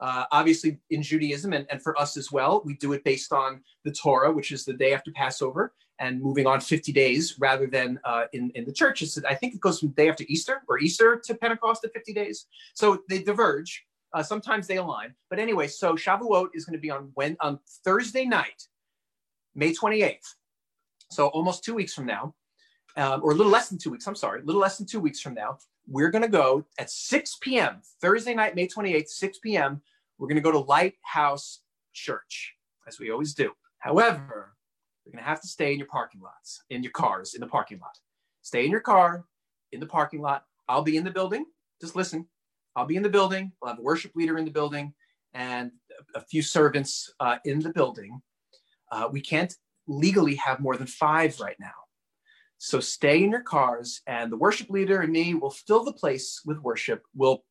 Uh, 0.00 0.24
obviously, 0.32 0.78
in 0.90 1.02
Judaism 1.02 1.52
and, 1.52 1.66
and 1.70 1.82
for 1.82 1.98
us 1.98 2.16
as 2.16 2.32
well, 2.32 2.62
we 2.64 2.74
do 2.74 2.92
it 2.92 3.04
based 3.04 3.32
on 3.32 3.62
the 3.84 3.92
Torah, 3.92 4.32
which 4.32 4.52
is 4.52 4.64
the 4.64 4.72
day 4.72 4.92
after 4.92 5.10
Passover 5.12 5.72
and 6.00 6.20
moving 6.20 6.46
on 6.46 6.60
50 6.60 6.92
days 6.92 7.36
rather 7.38 7.66
than 7.66 8.00
uh, 8.04 8.24
in, 8.32 8.50
in 8.54 8.64
the 8.64 8.72
churches. 8.72 9.18
I 9.28 9.34
think 9.34 9.54
it 9.54 9.60
goes 9.60 9.80
from 9.80 9.90
day 9.90 10.08
after 10.08 10.24
Easter 10.28 10.62
or 10.68 10.78
Easter 10.78 11.20
to 11.24 11.34
Pentecost 11.34 11.84
at 11.84 11.92
50 11.92 12.12
days. 12.12 12.46
So 12.74 13.02
they 13.08 13.22
diverge. 13.22 13.84
Uh, 14.12 14.22
sometimes 14.22 14.66
they 14.66 14.76
align. 14.76 15.14
But 15.30 15.38
anyway, 15.38 15.68
so 15.68 15.94
Shavuot 15.94 16.48
is 16.54 16.64
going 16.64 16.74
to 16.74 16.80
be 16.80 16.90
on 16.90 17.10
when 17.14 17.36
on 17.40 17.58
Thursday 17.84 18.24
night. 18.24 18.68
May 19.54 19.72
28th. 19.72 20.34
So 21.10 21.28
almost 21.28 21.64
two 21.64 21.74
weeks 21.74 21.94
from 21.94 22.06
now, 22.06 22.34
um, 22.96 23.20
or 23.22 23.32
a 23.32 23.34
little 23.34 23.52
less 23.52 23.68
than 23.68 23.78
two 23.78 23.90
weeks, 23.90 24.06
I'm 24.06 24.16
sorry, 24.16 24.40
a 24.40 24.44
little 24.44 24.60
less 24.60 24.78
than 24.78 24.86
two 24.86 25.00
weeks 25.00 25.20
from 25.20 25.34
now, 25.34 25.58
we're 25.86 26.10
going 26.10 26.22
to 26.22 26.28
go 26.28 26.64
at 26.78 26.90
6 26.90 27.38
p.m., 27.40 27.82
Thursday 28.00 28.34
night, 28.34 28.54
May 28.54 28.66
28th, 28.66 29.08
6 29.08 29.38
p.m. 29.38 29.82
We're 30.18 30.28
going 30.28 30.36
to 30.36 30.42
go 30.42 30.52
to 30.52 30.60
Lighthouse 30.60 31.60
Church, 31.92 32.54
as 32.86 32.98
we 32.98 33.10
always 33.10 33.34
do. 33.34 33.52
However, 33.78 34.54
you're 35.04 35.12
going 35.12 35.22
to 35.22 35.28
have 35.28 35.40
to 35.42 35.48
stay 35.48 35.72
in 35.72 35.78
your 35.78 35.88
parking 35.88 36.20
lots, 36.22 36.62
in 36.70 36.82
your 36.82 36.92
cars, 36.92 37.34
in 37.34 37.40
the 37.40 37.46
parking 37.46 37.78
lot. 37.78 37.98
Stay 38.42 38.64
in 38.64 38.70
your 38.70 38.80
car, 38.80 39.24
in 39.72 39.80
the 39.80 39.86
parking 39.86 40.20
lot. 40.20 40.44
I'll 40.68 40.82
be 40.82 40.96
in 40.96 41.04
the 41.04 41.10
building. 41.10 41.44
Just 41.80 41.96
listen. 41.96 42.26
I'll 42.76 42.86
be 42.86 42.96
in 42.96 43.02
the 43.02 43.08
building. 43.08 43.52
We'll 43.60 43.70
have 43.70 43.78
a 43.78 43.82
worship 43.82 44.12
leader 44.14 44.38
in 44.38 44.44
the 44.44 44.50
building 44.50 44.94
and 45.34 45.72
a 46.14 46.20
few 46.20 46.42
servants 46.42 47.12
uh, 47.20 47.36
in 47.44 47.60
the 47.60 47.72
building. 47.72 48.22
Uh, 48.90 49.08
we 49.10 49.20
can't 49.20 49.54
legally 49.86 50.36
have 50.36 50.60
more 50.60 50.76
than 50.76 50.86
five 50.86 51.38
right 51.40 51.56
now. 51.60 51.72
So 52.64 52.80
stay 52.80 53.22
in 53.22 53.30
your 53.30 53.42
cars, 53.42 54.00
and 54.06 54.32
the 54.32 54.38
worship 54.38 54.70
leader 54.70 55.02
and 55.02 55.12
me 55.12 55.34
will 55.34 55.50
fill 55.50 55.84
the 55.84 55.92
place 55.92 56.40
with 56.46 56.58
worship. 56.60 57.02
We'll 57.14 57.44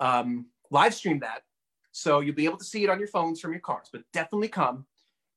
um, 0.00 0.46
live 0.72 0.92
stream 0.92 1.20
that. 1.20 1.42
So 1.92 2.18
you'll 2.18 2.34
be 2.34 2.46
able 2.46 2.56
to 2.56 2.64
see 2.64 2.82
it 2.82 2.90
on 2.90 2.98
your 2.98 3.06
phones 3.06 3.40
from 3.40 3.52
your 3.52 3.60
cars, 3.60 3.90
but 3.92 4.02
definitely 4.12 4.48
come 4.48 4.86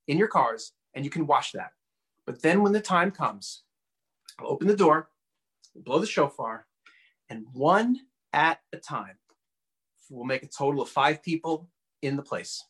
in 0.08 0.18
your 0.18 0.26
cars 0.26 0.72
and 0.94 1.04
you 1.04 1.12
can 1.12 1.28
watch 1.28 1.52
that. 1.52 1.70
But 2.26 2.42
then 2.42 2.60
when 2.60 2.72
the 2.72 2.80
time 2.80 3.12
comes, 3.12 3.62
I'll 4.40 4.48
open 4.48 4.66
the 4.66 4.74
door, 4.74 5.10
blow 5.76 6.00
the 6.00 6.06
shofar, 6.06 6.66
and 7.30 7.46
one 7.52 8.00
at 8.32 8.58
a 8.72 8.78
time, 8.78 9.16
we'll 10.10 10.24
make 10.24 10.42
a 10.42 10.48
total 10.48 10.82
of 10.82 10.88
five 10.88 11.22
people 11.22 11.70
in 12.02 12.16
the 12.16 12.22
place. 12.22 12.64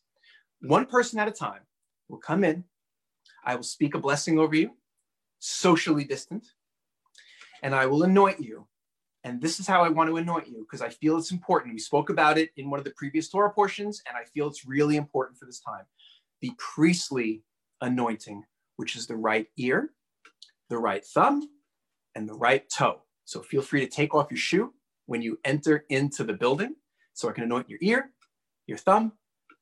One 0.60 0.84
person 0.84 1.18
at 1.18 1.26
a 1.26 1.32
time 1.32 1.62
will 2.10 2.18
come 2.18 2.44
in. 2.44 2.64
I 3.46 3.54
will 3.54 3.62
speak 3.62 3.94
a 3.94 3.98
blessing 3.98 4.38
over 4.38 4.54
you, 4.54 4.72
socially 5.38 6.04
distant, 6.04 6.46
and 7.62 7.74
I 7.74 7.86
will 7.86 8.02
anoint 8.02 8.40
you. 8.40 8.66
And 9.24 9.40
this 9.42 9.58
is 9.58 9.66
how 9.66 9.82
I 9.82 9.88
want 9.88 10.08
to 10.08 10.16
anoint 10.16 10.48
you 10.48 10.60
because 10.60 10.80
I 10.80 10.88
feel 10.88 11.18
it's 11.18 11.32
important. 11.32 11.74
We 11.74 11.80
spoke 11.80 12.08
about 12.08 12.38
it 12.38 12.50
in 12.56 12.70
one 12.70 12.78
of 12.78 12.84
the 12.84 12.92
previous 12.92 13.28
Torah 13.28 13.52
portions, 13.52 14.02
and 14.08 14.16
I 14.16 14.24
feel 14.24 14.46
it's 14.46 14.66
really 14.66 14.96
important 14.96 15.38
for 15.38 15.44
this 15.44 15.60
time. 15.60 15.84
The 16.40 16.52
priestly 16.58 17.42
anointing, 17.80 18.44
which 18.76 18.96
is 18.96 19.06
the 19.06 19.16
right 19.16 19.46
ear, 19.56 19.90
the 20.70 20.78
right 20.78 21.04
thumb, 21.04 21.48
and 22.14 22.28
the 22.28 22.34
right 22.34 22.68
toe. 22.68 23.02
So 23.24 23.42
feel 23.42 23.62
free 23.62 23.80
to 23.80 23.86
take 23.86 24.14
off 24.14 24.30
your 24.30 24.38
shoe 24.38 24.72
when 25.06 25.20
you 25.20 25.38
enter 25.44 25.84
into 25.88 26.24
the 26.24 26.32
building. 26.32 26.76
So 27.14 27.28
I 27.28 27.32
can 27.32 27.44
anoint 27.44 27.68
your 27.68 27.80
ear, 27.82 28.10
your 28.66 28.78
thumb, 28.78 29.12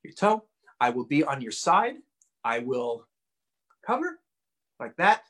your 0.03 0.13
toe. 0.13 0.45
I 0.81 0.91
will 0.91 1.07
be 1.07 1.25
on 1.25 1.41
your 1.41 1.53
side. 1.53 1.95
I 2.45 2.59
will 2.59 3.07
cover 3.87 4.21
like 4.79 4.97
that. 4.97 5.23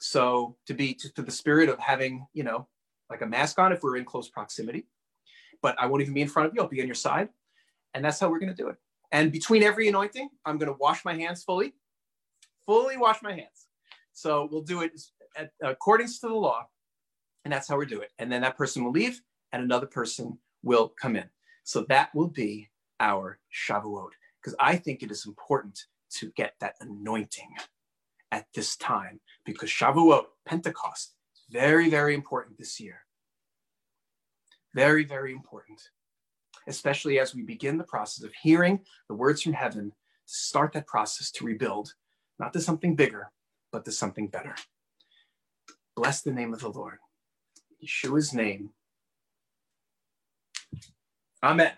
So 0.00 0.56
to 0.66 0.74
be 0.74 0.94
to, 0.94 1.12
to 1.14 1.22
the 1.22 1.30
spirit 1.30 1.68
of 1.68 1.78
having, 1.78 2.26
you 2.32 2.42
know, 2.42 2.66
like 3.10 3.22
a 3.22 3.26
mask 3.26 3.58
on 3.58 3.72
if 3.72 3.82
we're 3.82 3.96
in 3.96 4.04
close 4.04 4.28
proximity. 4.28 4.86
But 5.62 5.76
I 5.78 5.86
won't 5.86 6.02
even 6.02 6.14
be 6.14 6.22
in 6.22 6.28
front 6.28 6.48
of 6.48 6.54
you. 6.54 6.62
I'll 6.62 6.68
be 6.68 6.80
on 6.80 6.86
your 6.86 6.94
side. 6.94 7.28
And 7.94 8.04
that's 8.04 8.18
how 8.18 8.30
we're 8.30 8.38
going 8.38 8.54
to 8.54 8.62
do 8.62 8.68
it. 8.68 8.76
And 9.12 9.30
between 9.30 9.62
every 9.62 9.88
anointing, 9.88 10.30
I'm 10.44 10.56
going 10.56 10.72
to 10.72 10.78
wash 10.78 11.04
my 11.04 11.14
hands 11.14 11.42
fully, 11.42 11.74
fully 12.64 12.96
wash 12.96 13.18
my 13.22 13.32
hands. 13.32 13.66
So 14.12 14.48
we'll 14.50 14.62
do 14.62 14.82
it 14.82 14.92
at, 15.36 15.50
according 15.62 16.06
to 16.06 16.20
the 16.22 16.28
law. 16.34 16.66
And 17.44 17.52
that's 17.52 17.68
how 17.68 17.76
we 17.76 17.86
do 17.86 18.00
it. 18.00 18.10
And 18.18 18.30
then 18.30 18.42
that 18.42 18.56
person 18.56 18.84
will 18.84 18.92
leave 18.92 19.20
and 19.52 19.62
another 19.62 19.86
person 19.86 20.38
will 20.62 20.88
come 20.88 21.16
in. 21.16 21.24
So 21.64 21.84
that 21.88 22.14
will 22.14 22.28
be 22.28 22.70
our 23.00 23.38
Shavuot. 23.52 24.10
Because 24.40 24.56
I 24.60 24.76
think 24.76 25.02
it 25.02 25.10
is 25.10 25.26
important 25.26 25.78
to 26.18 26.30
get 26.36 26.54
that 26.60 26.74
anointing 26.80 27.50
at 28.32 28.46
this 28.54 28.76
time 28.76 29.20
because 29.44 29.70
Shavuot, 29.70 30.24
Pentecost, 30.46 31.14
very, 31.50 31.90
very 31.90 32.14
important 32.14 32.58
this 32.58 32.80
year. 32.80 33.04
Very, 34.74 35.04
very 35.04 35.32
important, 35.32 35.80
especially 36.68 37.18
as 37.18 37.34
we 37.34 37.42
begin 37.42 37.76
the 37.76 37.84
process 37.84 38.24
of 38.24 38.32
hearing 38.40 38.80
the 39.08 39.14
words 39.14 39.42
from 39.42 39.52
heaven 39.52 39.90
to 39.90 39.94
start 40.32 40.72
that 40.74 40.86
process 40.86 41.30
to 41.32 41.44
rebuild, 41.44 41.94
not 42.38 42.52
to 42.52 42.60
something 42.60 42.94
bigger, 42.94 43.32
but 43.72 43.84
to 43.84 43.90
something 43.90 44.28
better. 44.28 44.54
Bless 45.96 46.22
the 46.22 46.30
name 46.30 46.54
of 46.54 46.60
the 46.60 46.68
Lord. 46.68 46.98
Yeshua's 47.84 48.32
name. 48.32 48.70
Amen. 51.42 51.72